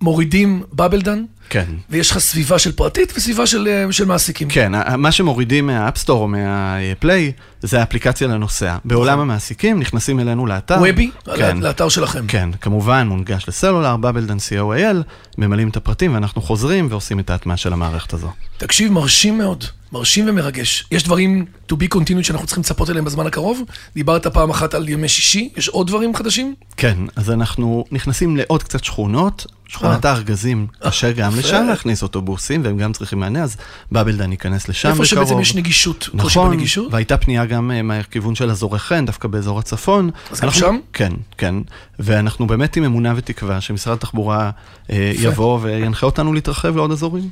מורידים 0.00 0.62
Bubble 0.72 1.00
Dan, 1.00 1.24
כן. 1.48 1.64
ויש 1.90 2.10
לך 2.10 2.18
סביבה 2.18 2.58
של 2.58 2.72
פרטית 2.72 3.12
וסביבה 3.16 3.46
של, 3.46 3.68
אה, 3.68 3.92
של 3.92 4.04
מעסיקים. 4.04 4.48
כן, 4.48 4.72
מה 4.98 5.12
שמורידים 5.12 5.66
מה 5.66 5.77
App 5.77 5.94
Store 5.94 6.22
או 6.22 6.28
מה 6.28 6.58
Play, 6.58 7.32
זה 7.62 7.80
האפליקציה 7.80 8.28
לנוסע. 8.28 8.76
בעולם 8.84 9.20
המעסיקים 9.20 9.80
נכנסים 9.80 10.20
אלינו 10.20 10.46
לאתר. 10.46 10.76
וובי, 10.80 11.10
כן. 11.36 11.56
לאתר 11.60 11.88
שלכם. 11.88 12.26
כן, 12.26 12.48
כמובן, 12.60 13.06
מונגש 13.08 13.48
לסלולר, 13.48 13.96
בבלדן 13.96 14.36
co.il, 14.36 14.96
ממלאים 15.38 15.68
את 15.68 15.76
הפרטים 15.76 16.14
ואנחנו 16.14 16.42
חוזרים 16.42 16.86
ועושים 16.90 17.20
את 17.20 17.30
ההטמעה 17.30 17.56
של 17.56 17.72
המערכת 17.72 18.12
הזו. 18.12 18.30
תקשיב, 18.56 18.92
מרשים 18.92 19.38
מאוד, 19.38 19.64
מרשים 19.94 20.28
ומרגש. 20.28 20.84
יש 20.90 21.02
דברים 21.02 21.44
to 21.72 21.74
be 21.74 21.94
continued 21.94 22.22
שאנחנו 22.22 22.46
צריכים 22.46 22.62
לצפות 22.62 22.90
אליהם 22.90 23.04
בזמן 23.04 23.26
הקרוב? 23.26 23.62
דיברת 23.94 24.26
פעם 24.26 24.50
אחת 24.50 24.74
על 24.74 24.88
ימי 24.88 25.08
שישי, 25.08 25.48
יש 25.56 25.68
עוד 25.68 25.86
דברים 25.86 26.14
חדשים? 26.14 26.54
כן, 26.76 26.98
אז 27.16 27.30
אנחנו 27.30 27.84
נכנסים 27.92 28.36
לעוד 28.36 28.62
קצת 28.62 28.84
שכונות. 28.84 29.46
שכונת 29.68 30.06
אה. 30.06 30.10
הארגזים, 30.10 30.66
קשה 30.80 31.12
גם 31.12 31.30
יפה. 31.30 31.38
לשם 31.38 31.66
להכניס 31.68 32.02
אוטובוסים, 32.02 32.64
והם 32.64 32.78
גם 32.78 32.92
צריכים 32.92 33.20
מענה, 33.20 33.42
אז 33.42 33.56
בבלדן 33.92 34.32
ייכנס 34.32 34.68
לשם 34.68 34.88
בקרוב. 34.88 35.00
איפה 35.00 35.10
שבעצם 35.10 35.40
יש 35.40 35.54
נגישות, 35.54 36.08
קושי 36.18 36.38
נכון, 36.38 36.50
בנגישות? 36.50 36.92
והייתה 36.92 37.16
פנייה 37.16 37.44
גם 37.44 37.70
אה, 37.70 37.82
מהכיוון 37.82 38.34
של 38.34 38.50
אזורי 38.50 38.78
חן, 38.78 39.06
דווקא 39.06 39.28
באזור 39.28 39.58
הצפון. 39.58 40.10
אז 40.30 40.40
גם 40.40 40.50
שם? 40.50 40.78
כן, 40.92 41.12
כן. 41.38 41.54
ואנחנו 41.98 42.46
באמת 42.46 42.76
עם 42.76 42.84
אמונה 42.84 43.12
ותקווה 43.16 43.60
שמשרד 43.60 43.94
התחבורה 43.94 44.50
אה, 44.90 45.12
יבוא 45.14 45.58
וינחה 45.62 46.06
אותנו 46.06 46.32
להתרחב 46.32 46.76
לעוד 46.76 46.90
אזורים. 46.90 47.28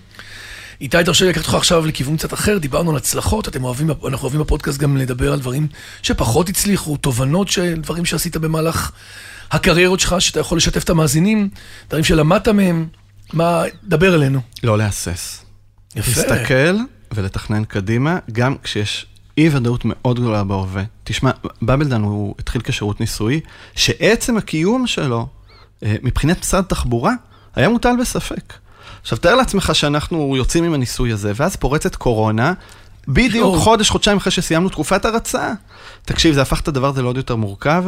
איתי, 0.82 1.04
תרשה 1.04 1.24
לי 1.24 1.30
לקחת 1.30 1.44
אותך 1.44 1.54
עכשיו 1.54 1.86
לכיוון 1.86 2.16
קצת 2.16 2.34
אחר, 2.34 2.58
דיברנו 2.58 2.90
על 2.90 2.96
הצלחות, 2.96 3.48
אתם 3.48 3.64
אוהבים, 3.64 3.90
אנחנו 3.90 4.22
אוהבים 4.22 4.40
בפודקאסט 4.40 4.78
גם 4.78 4.96
לדבר 4.96 5.32
על 5.32 5.40
דברים 5.40 5.66
שפחות 6.02 6.48
הצליחו, 6.48 6.96
תובנות 6.96 7.48
של 7.48 7.74
דברים 7.80 8.04
שעשית 8.04 8.36
במהלך 8.36 8.92
הקריירות 9.50 10.00
שלך, 10.00 10.16
שאתה 10.18 10.40
יכול 10.40 10.58
לשתף 10.58 10.84
את 10.84 10.90
המאזינים, 10.90 11.48
דברים 11.88 12.04
שלמדת 12.04 12.48
מהם, 12.48 12.86
מה, 13.32 13.62
דבר 13.84 14.14
אלינו. 14.14 14.40
לא 14.62 14.78
להסס. 14.78 15.44
יפה. 15.96 16.10
להסתכל 16.10 16.76
ולתכנן 17.14 17.64
קדימה, 17.64 18.18
גם 18.32 18.56
כשיש 18.62 19.06
אי 19.38 19.48
ודאות 19.52 19.80
מאוד 19.84 20.20
גדולה 20.20 20.44
בהווה. 20.44 20.82
תשמע, 21.04 21.30
בבלדן 21.62 22.02
הוא 22.02 22.34
התחיל 22.38 22.60
כשירות 22.64 23.00
ניסויי, 23.00 23.40
שעצם 23.76 24.36
הקיום 24.36 24.86
שלו, 24.86 25.26
אה, 25.82 25.96
מבחינת 26.02 26.40
משרד 26.40 26.64
התחבורה, 26.64 27.12
היה 27.54 27.68
מוטל 27.68 27.94
בספק. 28.00 28.52
עכשיו, 29.02 29.18
תאר 29.18 29.34
לעצמך 29.34 29.70
שאנחנו 29.74 30.36
יוצאים 30.36 30.64
עם 30.64 30.74
הניסוי 30.74 31.12
הזה, 31.12 31.32
ואז 31.34 31.56
פורצת 31.56 31.96
קורונה, 31.96 32.52
בדיוק. 33.08 33.56
חודש, 33.56 33.90
חודשיים 33.90 34.16
אחרי 34.16 34.32
שסיימנו 34.32 34.68
תקופת 34.68 35.04
הרצה. 35.04 35.52
תקשיב, 36.04 36.34
זה 36.34 36.42
הפך 36.42 36.60
את 36.60 36.68
הדבר 36.68 36.88
הזה 36.88 37.02
לעוד 37.02 37.16
יותר 37.16 37.36
מורכב, 37.36 37.84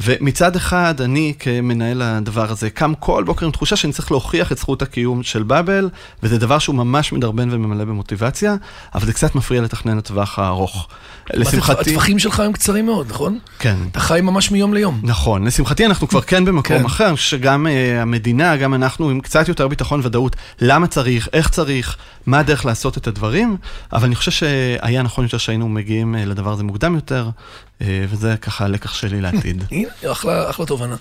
ומצד 0.00 0.56
אחד, 0.56 1.00
אני 1.00 1.34
כמנהל 1.38 2.02
הדבר 2.02 2.50
הזה, 2.50 2.70
קם 2.70 2.92
כל 2.98 3.24
בוקר 3.24 3.46
עם 3.46 3.52
תחושה 3.52 3.76
שאני 3.76 3.92
צריך 3.92 4.10
להוכיח 4.10 4.52
את 4.52 4.58
זכות 4.58 4.82
הקיום 4.82 5.22
של 5.22 5.42
באבל, 5.42 5.88
וזה 6.22 6.38
דבר 6.38 6.58
שהוא 6.58 6.76
ממש 6.76 7.12
מדרבן 7.12 7.48
וממלא 7.52 7.84
במוטיבציה, 7.84 8.54
אבל 8.94 9.06
זה 9.06 9.12
קצת 9.12 9.34
מפריע 9.34 9.62
לתכנן 9.62 9.96
לטווח 9.96 10.38
הארוך. 10.38 10.88
לשמחתי... 11.34 11.80
הטווחים 11.80 12.18
שלך 12.18 12.40
הם 12.40 12.52
קצרים 12.52 12.86
מאוד, 12.86 13.06
נכון? 13.10 13.38
כן. 13.58 13.76
אתה 13.90 14.00
חי 14.00 14.20
ממש 14.22 14.50
מיום 14.50 14.74
ליום. 14.74 15.00
נכון, 15.02 15.46
לשמחתי 15.46 15.86
אנחנו 15.86 16.08
כבר 16.08 16.20
כן 16.20 16.44
במקום 16.44 16.78
כן. 16.78 16.84
אחר, 16.84 17.14
שגם 17.14 17.66
uh, 17.66 18.02
המדינה, 18.02 18.56
גם 18.56 18.74
אנחנו 18.74 19.10
עם 19.10 19.20
קצת 19.20 19.48
יותר 19.48 19.68
ביטחון 19.68 20.00
ודאות, 20.02 20.36
למה 20.60 20.86
צריך, 20.86 21.28
איך 21.32 21.48
צריך, 21.48 21.96
מה 22.26 22.38
הדרך 22.38 22.64
לעשות 22.64 22.98
את 22.98 23.06
הדברים, 23.06 23.56
אבל 23.92 24.04
אני 24.04 24.14
חושב 24.14 24.30
שהיה 24.30 25.02
נכון 25.02 25.24
יותר 25.24 25.38
שהיינו 25.38 25.68
מגיעים 25.68 26.14
uh, 26.14 26.18
לדבר 26.18 26.52
הזה 26.52 26.64
מוקדם 26.64 26.94
יותר, 26.94 27.30
uh, 27.78 27.82
וזה 28.08 28.36
ככה 28.36 28.64
הלקח 28.64 28.94
שלי 28.94 29.20
לעתיד. 29.20 29.64
הנה, 29.70 29.88
אחלה, 30.12 30.50
אחלה 30.50 30.66
תובנה. 30.66 30.96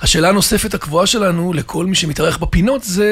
השאלה 0.00 0.28
הנוספת 0.28 0.74
הקבועה 0.74 1.06
שלנו 1.06 1.52
לכל 1.52 1.86
מי 1.86 1.94
שמתארח 1.94 2.36
בפינות 2.36 2.84
זה 2.84 3.06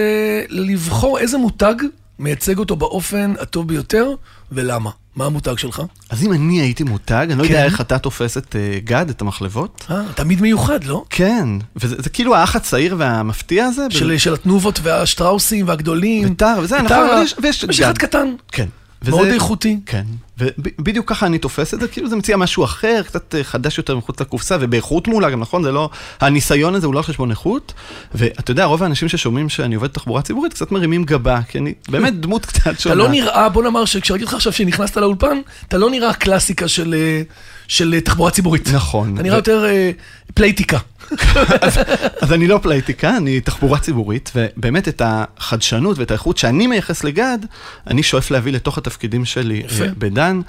לבחור 0.48 1.18
איזה 1.18 1.38
מותג 1.38 1.74
מייצג 2.18 2.58
אותו 2.58 2.76
באופן 2.76 3.34
הטוב 3.40 3.68
ביותר 3.68 4.10
ולמה. 4.52 4.90
מה 5.16 5.26
המותג 5.26 5.58
שלך? 5.58 5.82
אז 6.10 6.24
אם 6.24 6.32
אני 6.32 6.60
הייתי 6.60 6.84
מותג, 6.84 7.26
אני 7.30 7.38
לא 7.38 7.44
כן. 7.44 7.50
יודע 7.52 7.64
איך 7.64 7.80
אתה 7.80 7.98
תופס 7.98 8.36
את 8.38 8.46
uh, 8.54 8.84
גד, 8.84 9.08
את 9.10 9.20
המחלבות. 9.20 9.86
אה, 9.90 10.02
תמיד 10.14 10.40
מיוחד, 10.42 10.84
לא? 10.84 11.04
כן, 11.10 11.48
וזה 11.76 11.96
זה 12.02 12.10
כאילו 12.10 12.34
האח 12.34 12.56
הצעיר 12.56 12.94
והמפתיע 12.98 13.64
הזה. 13.64 13.86
של, 13.90 14.18
של 14.18 14.34
התנובות 14.34 14.80
והשטראוסים 14.82 15.68
והגדולים. 15.68 16.28
ביתר 16.28 16.54
וזה, 16.62 16.82
נכון, 16.82 17.08
יש- 17.22 17.34
ויש 17.42 17.64
יש 17.70 17.80
גד. 17.80 17.84
אחד 17.84 17.98
קטן, 17.98 18.34
כן. 18.52 18.66
מאוד 19.08 19.20
וזה- 19.26 19.34
איכותי. 19.34 19.78
כן, 19.86 20.04
ובדיוק 20.38 21.08
ככה 21.08 21.26
אני 21.26 21.38
תופס 21.38 21.74
את 21.74 21.80
זה, 21.80 21.88
כאילו 21.88 22.08
זה 22.08 22.16
מציע 22.16 22.36
משהו 22.36 22.64
אחר, 22.64 23.02
קצת 23.06 23.34
אה, 23.34 23.44
חדש 23.44 23.78
יותר 23.78 23.96
מחוץ 23.96 24.20
לקופסה, 24.20 24.56
ובאיכות 24.60 25.08
מעולה 25.08 25.30
גם, 25.30 25.40
נכון? 25.40 25.62
זה 25.62 25.72
לא, 25.72 25.90
הניסיון 26.20 26.74
הזה 26.74 26.86
הוא 26.86 26.94
לא 26.94 26.98
על 26.98 27.04
חשבון 27.04 27.30
איכות, 27.30 27.72
ואתה 28.14 28.50
יודע, 28.50 28.64
רוב 28.64 28.82
האנשים 28.82 29.08
ששומעים 29.08 29.48
שאני 29.48 29.74
עובד 29.74 29.88
בתחבורה 29.88 30.22
ציבורית 30.22 30.52
קצת 30.54 30.72
מרימים 30.72 31.04
גבה, 31.04 31.40
כי 31.48 31.58
אני 31.58 31.74
באמת 31.88 32.20
דמות 32.20 32.46
קצת 32.46 32.62
שונה. 32.80 32.94
אתה 32.94 33.02
לא 33.02 33.08
נראה, 33.08 33.48
בוא 33.48 33.62
נאמר 33.62 33.84
שכשראיתי 33.84 34.24
אותך 34.24 34.34
עכשיו 34.34 34.52
שנכנסת 34.52 34.96
לאולפן, 34.96 35.38
אתה 35.68 35.78
לא 35.78 35.90
נראה 35.90 36.14
קלאסיקה 36.14 36.68
של, 36.68 36.94
אה, 36.94 37.22
של 37.70 37.94
אה, 37.94 38.00
תחבורה 38.00 38.30
ציבורית. 38.30 38.68
נכון. 38.68 39.14
אתה 39.14 39.22
נראה 39.22 39.36
יותר 39.36 39.64
אה, 39.64 39.90
פלייטיקה. 40.34 40.78
אז 42.22 42.32
אני 42.32 42.46
לא 42.46 42.58
פלייטיקה, 42.62 43.16
אני 43.16 43.40
תחבורה 43.40 43.78
ציבורית, 43.78 44.32
ובאמת 44.34 44.88
את 44.88 45.02
החדשנות 45.04 45.98
ואת 45.98 46.10
האיכות 46.10 46.38
שאני 46.38 46.66
מייחס 46.66 47.04
לגד, 47.04 47.38
אני 47.86 48.02
שואף 48.02 48.30
להביא 48.30 48.52
לתוך 48.52 48.78
התפקידים 48.78 49.24
שלי. 49.24 49.62
אה, 49.62 49.86
בדן. 49.98 50.40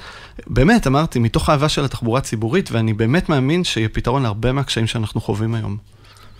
באמת, 0.47 0.87
אמרתי, 0.87 1.19
מתוך 1.19 1.49
אהבה 1.49 1.69
של 1.69 1.85
התחבורה 1.85 2.19
הציבורית, 2.19 2.71
ואני 2.71 2.93
באמת 2.93 3.29
מאמין 3.29 3.63
שיהיה 3.63 3.89
פתרון 3.89 4.23
להרבה 4.23 4.51
מהקשיים 4.51 4.87
שאנחנו 4.87 5.21
חווים 5.21 5.55
היום. 5.55 5.77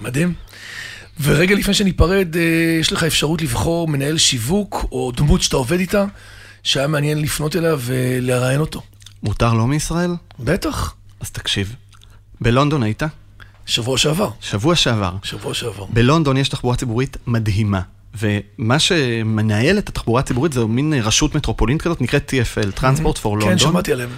מדהים. 0.02 0.34
ורגע 1.22 1.56
לפני 1.56 1.74
שניפרד, 1.74 2.36
יש 2.80 2.92
לך 2.92 3.04
אפשרות 3.04 3.42
לבחור 3.42 3.88
מנהל 3.88 4.18
שיווק 4.18 4.86
או 4.92 5.12
דמות 5.16 5.42
שאתה 5.42 5.56
עובד 5.56 5.80
איתה, 5.80 6.06
שהיה 6.64 6.88
מעניין 6.88 7.22
לפנות 7.22 7.56
אליה 7.56 7.76
ולראיין 7.80 8.60
אותו. 8.60 8.82
מותר 9.24 9.54
לא 9.54 9.68
מישראל? 9.68 10.12
בטח, 10.40 10.96
אז 11.20 11.32
תקשיב. 11.32 11.76
בלונדון 12.42 12.84
היית? 12.84 13.04
שבוע 13.66 13.98
שעבר. 13.98 14.30
שבוע 14.42 14.76
שעבר. 14.76 15.16
שבוע 15.24 15.54
שעבר. 15.54 15.86
בלונדון 15.86 16.38
יש 16.38 16.50
תחבורה 16.50 16.76
ציבורית 16.76 17.18
מדהימה. 17.28 17.82
ומה 18.20 18.80
שמנהל 18.80 19.78
את 19.78 19.90
התחבורה 19.90 20.20
הציבורית 20.20 20.54
זה 20.54 20.66
מין 20.66 20.94
רשות 20.94 21.36
מטרופולינית 21.36 21.82
כזאת, 21.82 22.02
נקראת 22.02 22.34
TFL, 22.34 22.80
Transport 22.80 23.18
for 23.24 23.42
London. 23.42 23.46
כן, 23.46 23.58
שמעתי 23.58 23.92
עליהם. 23.92 24.10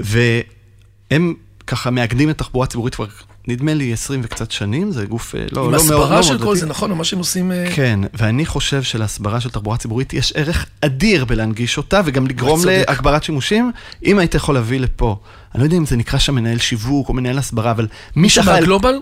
והם 0.00 1.34
ככה 1.66 1.90
מאגדים 1.90 2.30
את 2.30 2.34
התחבורה 2.40 2.64
הציבורית 2.64 2.94
כבר, 2.94 3.06
נדמה 3.48 3.74
לי, 3.74 3.92
20 3.92 4.20
וקצת 4.24 4.50
שנים, 4.50 4.92
זה 4.92 5.06
גוף 5.06 5.34
אה, 5.34 5.40
לא, 5.40 5.46
לא 5.52 5.62
עם 5.62 5.70
מאוד 5.70 5.80
הסברה 5.80 6.10
מאוד 6.10 6.22
של 6.22 6.38
כל. 6.38 6.56
זה, 6.56 6.66
נכון, 6.66 6.92
מה 6.92 7.04
שהם 7.04 7.18
עושים... 7.18 7.52
אה, 7.52 7.70
כן, 7.74 8.00
ואני 8.14 8.46
חושב 8.46 8.82
שלהסברה 8.82 9.40
של 9.40 9.50
תחבורה 9.50 9.76
ציבורית 9.76 10.12
יש 10.12 10.32
ערך 10.36 10.66
אדיר 10.80 11.24
בלהנגיש 11.24 11.76
אותה 11.76 12.00
וגם 12.04 12.26
לגרום. 12.26 12.60
להגברת 12.64 13.24
שימושים. 13.24 13.72
אם 14.04 14.18
היית 14.18 14.34
יכול 14.34 14.54
להביא 14.54 14.80
לפה, 14.80 15.16
אני 15.54 15.60
לא 15.60 15.66
יודע 15.66 15.76
אם 15.76 15.86
זה 15.86 15.96
נקרא 15.96 16.18
שם 16.18 16.34
מנהל 16.34 16.58
שיווק 16.58 17.08
או 17.08 17.14
מנהל 17.14 17.38
הסברה, 17.38 17.70
אבל 17.70 17.86
מי 18.16 18.22
מישהו 18.22 18.42
שאחראי... 18.42 18.60
מהגלובל? 18.60 18.94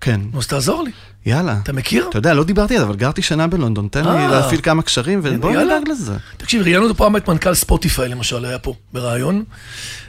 כן, 0.00 0.20
אז 0.38 0.46
תעזור 0.46 0.82
לי. 0.82 0.90
יאללה. 1.26 1.58
אתה 1.62 1.72
מכיר? 1.72 2.06
אתה 2.08 2.18
יודע, 2.18 2.34
לא 2.34 2.44
דיברתי 2.44 2.74
על 2.74 2.80
זה, 2.80 2.86
אבל 2.86 2.96
גרתי 2.96 3.22
שנה 3.22 3.46
בלונדון, 3.46 3.88
תן 3.90 4.04
לי 4.04 4.10
אה. 4.10 4.28
להפעיל 4.28 4.60
כמה 4.60 4.82
קשרים 4.82 5.20
ובוא. 5.22 5.50
נדאג 5.50 5.88
לזה. 5.88 6.16
תקשיב, 6.36 6.62
ראיינו 6.62 6.82
אותו 6.82 6.94
פעם 6.94 7.16
את 7.16 7.28
מנכ"ל 7.28 7.54
ספוטיפיי, 7.54 8.08
למשל, 8.08 8.44
היה 8.44 8.58
פה 8.58 8.74
בריאיון, 8.92 9.44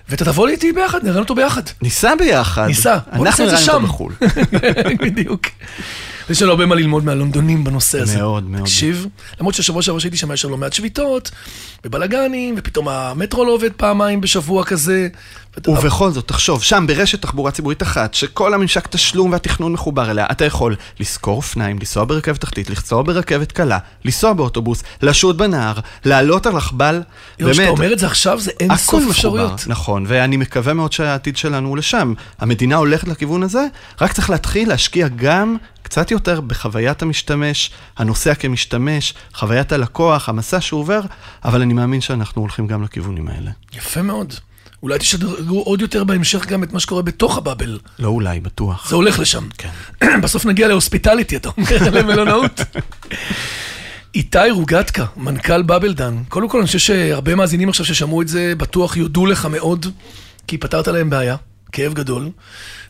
ואתה 0.10 0.26
תבוא 0.26 0.48
לי 0.48 0.54
איתי 0.54 0.72
ביחד, 0.72 1.04
נראיין 1.04 1.20
אותו 1.20 1.36
ביחד. 1.36 1.62
ניסע 1.82 2.16
ביחד. 2.16 2.68
ניסע, 2.68 2.98
אנחנו 3.12 3.46
נראה. 3.46 3.56
אותו 3.58 3.80
בחו"ל. 3.80 4.14
בדיוק. 5.04 5.48
יש 6.30 6.42
לנו 6.42 6.52
הרבה 6.52 6.66
מה 6.66 6.76
ללמוד 6.76 7.06
מהלונדונים 7.06 7.64
בנושא 7.64 8.02
הזה. 8.02 8.18
מאוד, 8.18 8.50
מאוד. 8.50 8.62
תקשיב, 8.64 9.08
למרות 9.40 9.56
שהשבוע 9.56 9.82
שעבר 9.82 10.00
שהייתי 10.00 10.18
שם, 10.18 10.32
יש 10.32 10.42
שם 10.42 10.50
לא 10.50 10.58
מעט 10.58 10.74
שביתות, 10.74 11.32
ובלאגנים, 11.86 12.56
ופתאום 12.58 12.88
המטרו 12.88 13.46
לא 13.46 13.52
עובד 13.52 13.72
פעמיים 13.74 14.22
בשבוע 14.22 14.64
כזה. 14.64 15.08
ובכל 15.68 16.12
זאת, 16.12 16.28
תחשוב, 16.28 16.64
שם 16.64 16.86
ברשת 16.88 17.22
תחבורה 17.22 17.52
ציבורית 17.52 17.84
אחת, 17.84 18.14
שכל 18.14 18.54
הממשק 18.54 18.88
תשלום 18.88 19.32
והתכנון 19.32 19.74
מחובר 19.74 20.12
אליה, 20.12 20.26
אתה 20.32 20.46
יכול 20.46 20.76
לשכור 21.00 21.36
אופניים, 21.38 21.80
לנסוע 21.80 22.06
ברכבת 22.06 22.42
תחתית, 22.42 22.70
לנסוע 22.70 23.04
ברכבת 23.04 23.52
קלה, 23.52 23.78
לנסוע 24.06 24.34
באוטובוס, 24.34 24.84
לשוט 25.02 25.36
בנהר, 25.36 25.74
לעלות 26.06 26.46
על 26.46 26.56
רכבל, 26.56 27.02
יואו, 27.40 27.52
כשאתה 27.52 27.66
באמת, 27.66 27.78
אומר 27.78 27.94
את 27.94 28.00
זה 28.00 28.06
עכשיו, 28.06 28.40
זה 28.40 28.52
אין 28.60 28.78
סוף 28.78 29.04
אפשרויות. 29.10 29.64
נכון, 29.68 30.06
ואני 30.08 30.38
מקווה 30.38 30.74
מאוד 30.74 30.92
שהעתיד 30.92 31.38
שלנו 31.38 31.70
הוא 31.70 31.78
לשם. 31.78 32.14
המדינה 32.40 32.76
הולכת 32.76 33.08
לכיוון 33.08 33.44
הזה, 33.44 33.66
רק 34.02 34.14
צריך 34.14 34.30
להתחיל 34.30 34.70
להשקיע 34.70 35.08
גם 35.08 35.58
קצת 35.90 36.12
יותר 36.12 36.42
בחוויית 36.42 37.02
המשתמש, 37.02 37.72
הנוסע 37.98 38.36
כמשתמש, 38.36 39.14
חוויית 39.34 39.72
הלקוח, 39.72 40.30
המסע 40.30 40.62
שהוא 40.62 40.80
עובר, 40.80 41.02
אבל 41.46 41.62
אני 41.62 41.74
מאמין 41.74 42.02
שאנחנו 42.02 42.42
הולכים 42.42 42.68
גם 42.68 42.84
לכיוונים 42.84 43.28
האלה. 43.28 43.52
יפה 43.74 44.02
מאוד. 44.02 44.34
אולי 44.84 45.00
תשדרגו 45.00 45.62
עוד 45.62 45.82
יותר 45.82 46.04
בהמשך 46.04 46.46
גם 46.46 46.64
את 46.64 46.74
מה 46.74 46.80
שקורה 46.80 47.02
בתוך 47.02 47.38
הבאבל. 47.38 47.80
לא 48.00 48.08
אולי, 48.08 48.40
בטוח. 48.40 48.90
זה 48.90 48.96
הולך 48.96 49.20
לשם. 49.20 49.48
כן. 49.58 49.70
בסוף 50.24 50.46
נגיע 50.46 50.68
להוספיטליטי, 50.68 51.36
אתה 51.36 51.50
אומר, 51.58 51.90
למלונאות. 52.00 52.62
איתי 54.16 54.52
רוגטקה, 54.52 55.06
מנכ"ל 55.18 55.62
בבלדן. 55.62 56.24
קודם 56.30 56.50
כל, 56.50 56.58
אני 56.58 56.66
חושב 56.66 56.80
שהרבה 56.80 57.36
מאזינים 57.36 57.70
עכשיו 57.70 57.86
ששמעו 57.86 58.22
את 58.22 58.28
זה, 58.28 58.54
בטוח 58.58 58.98
יודו 58.98 59.26
לך 59.26 59.46
מאוד, 59.46 59.86
כי 60.48 60.58
פתרת 60.58 60.88
להם 60.88 61.10
בעיה, 61.10 61.36
כאב 61.72 61.94
גדול. 61.94 62.30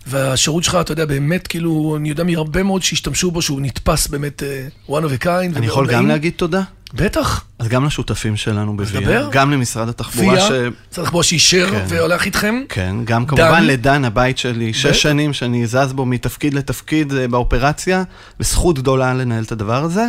והשירות 0.08 0.64
שלך, 0.64 0.78
אתה 0.82 0.92
יודע, 0.92 1.06
באמת, 1.06 1.48
כאילו, 1.48 1.96
אני 1.98 2.10
יודע 2.10 2.24
מהרבה 2.24 2.64
מאוד 2.64 2.84
שהשתמשו 2.84 3.32
בו, 3.32 3.42
שהוא 3.42 3.62
נתפס 3.62 4.08
באמת 4.08 4.44
uh, 4.44 4.92
one 4.92 5.04
of 5.04 5.22
a 5.22 5.26
kind. 5.26 5.58
אני 5.58 5.66
יכול 5.66 5.88
גם. 5.92 6.08
להגיד 6.08 6.34
תודה? 6.36 6.62
בטח. 6.94 7.46
אז 7.60 7.68
גם 7.68 7.86
לשותפים 7.86 8.36
שלנו 8.36 8.78
בוויה. 8.78 9.28
גם 9.32 9.52
למשרד 9.52 9.90
התחבורה 9.90 10.34
ויה, 10.34 10.48
ש... 10.48 10.52
צריך 10.90 11.08
לקבוע 11.08 11.24
שאישר 11.24 11.70
כן. 11.72 11.86
והולך 11.88 12.26
איתכם. 12.26 12.64
כן, 12.70 12.96
גם 13.04 13.26
כמובן 13.26 13.60
דן. 13.60 13.64
לדן, 13.64 14.06
הבית 14.06 14.38
שלי. 14.38 14.74
שש 14.74 15.02
שנים 15.02 15.34
שאני 15.34 15.68
זז 15.68 15.94
בו 15.94 16.06
מתפקיד 16.06 16.54
לתפקיד 16.54 17.14
אה, 17.14 17.28
באופרציה, 17.28 18.04
וזכות 18.40 18.80
גדולה 18.80 19.14
לנהל 19.14 19.44
את 19.44 19.52
הדבר 19.52 19.84
הזה, 19.84 20.08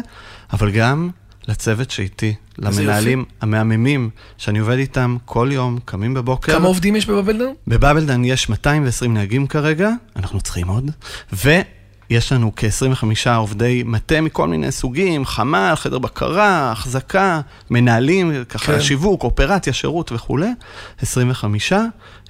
אבל 0.53 0.71
גם 0.71 1.11
לצוות 1.49 1.91
שאיתי, 1.91 2.35
למנהלים 2.59 3.25
המהממים, 3.41 4.11
שאני 4.39 4.59
עובד 4.59 4.79
איתם 4.79 5.17
כל 5.25 5.49
יום, 5.53 5.79
קמים 5.85 6.15
בבוקר. 6.15 6.53
כמה 6.53 6.67
עובדים 6.67 6.97
יש 6.97 7.07
בבבלדן? 7.07 7.53
בבבלדן 7.67 8.25
יש 8.25 8.49
220 8.49 9.15
נהגים 9.15 9.47
כרגע, 9.47 9.91
אנחנו 10.17 10.41
צריכים 10.41 10.69
עוד, 10.69 10.91
ויש 12.11 12.33
לנו 12.33 12.53
כ-25 12.57 13.31
עובדי 13.37 13.83
מטה 13.87 14.21
מכל 14.21 14.49
מיני 14.49 14.73
סוגים, 14.73 15.25
חמ"ל, 15.25 15.73
חדר 15.77 15.99
בקרה, 15.99 16.73
החזקה, 16.73 17.41
מנהלים, 17.71 18.45
ככה 18.49 18.73
כן. 18.73 18.81
שיווק, 18.81 19.23
אופרציה, 19.23 19.73
שירות 19.73 20.13
וכולי, 20.13 20.51
25, 21.03 21.73
אה, 21.73 21.81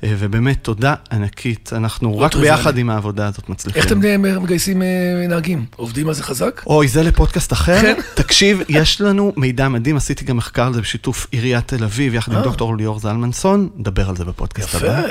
ובאמת 0.02 0.58
תודה 0.62 0.94
ענקית, 1.12 1.70
אנחנו 1.72 2.18
רק 2.18 2.32
טריוויאלי. 2.32 2.56
ביחד 2.56 2.78
עם 2.78 2.90
העבודה 2.90 3.26
הזאת 3.26 3.48
מצליחים. 3.48 3.82
איך 3.82 3.92
אתם 3.92 4.04
אה, 4.04 4.38
מגייסים 4.38 4.82
אה, 4.82 4.88
נהגים? 5.28 5.64
עובדים 5.76 6.08
על 6.08 6.14
זה 6.14 6.22
חזק? 6.22 6.62
אוי, 6.66 6.88
זה 6.88 7.02
לפודקאסט 7.02 7.52
אחר. 7.52 7.80
כן. 7.80 8.00
תקשיב, 8.22 8.60
יש 8.68 9.00
לנו 9.00 9.32
מידע 9.36 9.68
מדהים, 9.68 9.96
עשיתי 9.96 10.24
גם 10.24 10.36
מחקר 10.36 10.66
על 10.66 10.74
זה 10.74 10.80
בשיתוף 10.80 11.26
עיריית 11.30 11.68
תל 11.68 11.84
אביב, 11.84 12.14
יחד 12.14 12.32
עם. 12.32 12.42
דוקטור 12.42 12.76
ליאור 12.76 12.98
זלמנסון, 12.98 13.68
נדבר 13.76 14.08
על 14.08 14.16
זה 14.16 14.24
בפודקאסט 14.24 14.68
יפה. 14.74 14.86
הבא. 14.86 15.02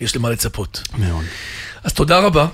יש 0.00 0.16
למה 0.16 0.30
לצפות. 0.30 0.82
מאוד. 0.98 1.24
אז 1.84 1.92
תודה 1.92 2.18
רבה, 2.18 2.46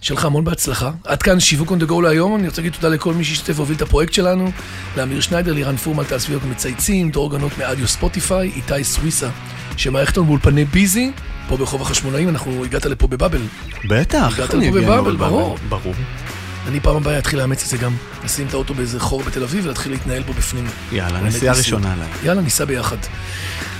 שיהיה 0.00 0.18
לך 0.18 0.24
המון 0.24 0.44
בהצלחה. 0.44 0.90
עד 1.04 1.22
כאן 1.22 1.40
שיווק 1.40 1.70
on 1.72 1.82
the 1.82 1.90
go 1.90 2.02
להיום, 2.02 2.36
אני 2.36 2.48
רוצה 2.48 2.60
להגיד 2.60 2.72
תודה 2.72 2.88
לכל 2.88 3.14
מי 3.14 3.24
שהשתתף 3.24 3.56
והוביל 3.56 3.76
את 3.76 3.82
הפרויקט 3.82 4.12
שלנו, 4.12 4.50
לאמיר 4.96 5.20
שניידר, 5.20 5.52
לירן 5.52 5.76
פורמן, 5.76 6.04
תעשיות 6.04 6.42
ומצייצים, 6.44 7.10
דור 7.10 7.30
גנות 7.30 7.58
מאדיו 7.58 7.88
ספוטיפיי, 7.88 8.52
איתי 8.56 8.84
סוויסה, 8.84 9.28
שמערכת 9.76 10.16
אותנו 10.16 10.24
באולפני 10.24 10.64
ביזי, 10.64 11.12
פה 11.48 11.56
ברחוב 11.56 11.82
החשמונאים, 11.82 12.28
אנחנו 12.28 12.64
הגעת 12.64 12.86
לפה 12.86 13.06
בבאבל. 13.06 13.42
בטח, 13.88 14.34
הגעת 14.34 14.54
לפה 14.54 14.80
בבאבל? 14.80 15.16
ברור. 15.16 15.58
ברור. 15.68 15.94
אני 16.68 16.80
פעם 16.80 16.96
הבאה 16.96 17.18
אתחיל 17.18 17.38
לאמץ 17.38 17.62
את 17.62 17.68
זה 17.68 17.76
גם, 17.76 17.92
לשים 18.24 18.46
את 18.46 18.54
האוטו 18.54 18.74
באיזה 18.74 19.00
חור 19.00 19.22
בתל 19.22 19.42
אביב 19.42 19.64
ולהתחיל 19.64 19.92
להתנהל 19.92 20.22
בו 20.22 20.32
בפנים. 20.32 20.66
יאללה, 20.92 21.20
נסיעה. 21.20 21.54
ראשונה 21.54 21.92
עליי. 21.92 22.08
יאללה, 22.24 22.42
ניסע 22.42 22.64
ביחד. 22.64 22.96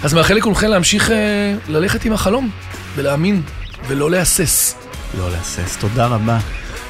אז 0.02 0.14
מאחל 0.14 0.34
לכולכם 0.34 0.66
להמשיך 0.66 1.10
אה, 1.10 1.54
ללכת 1.68 2.04
עם 2.04 2.12
החלום, 2.12 2.50
ולהאמין, 2.96 3.42
ולא 3.88 4.10
להסס. 4.10 4.87
לא 5.14 5.30
להסס, 5.30 5.76
תודה 5.80 6.06
רבה. 6.06 6.38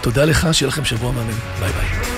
תודה 0.01 0.25
לך, 0.25 0.49
שיהיה 0.53 0.69
לכם 0.69 0.85
שבוע 0.85 1.13
מהמם. 1.13 1.31
ביי 1.61 1.73
ביי. 1.73 2.18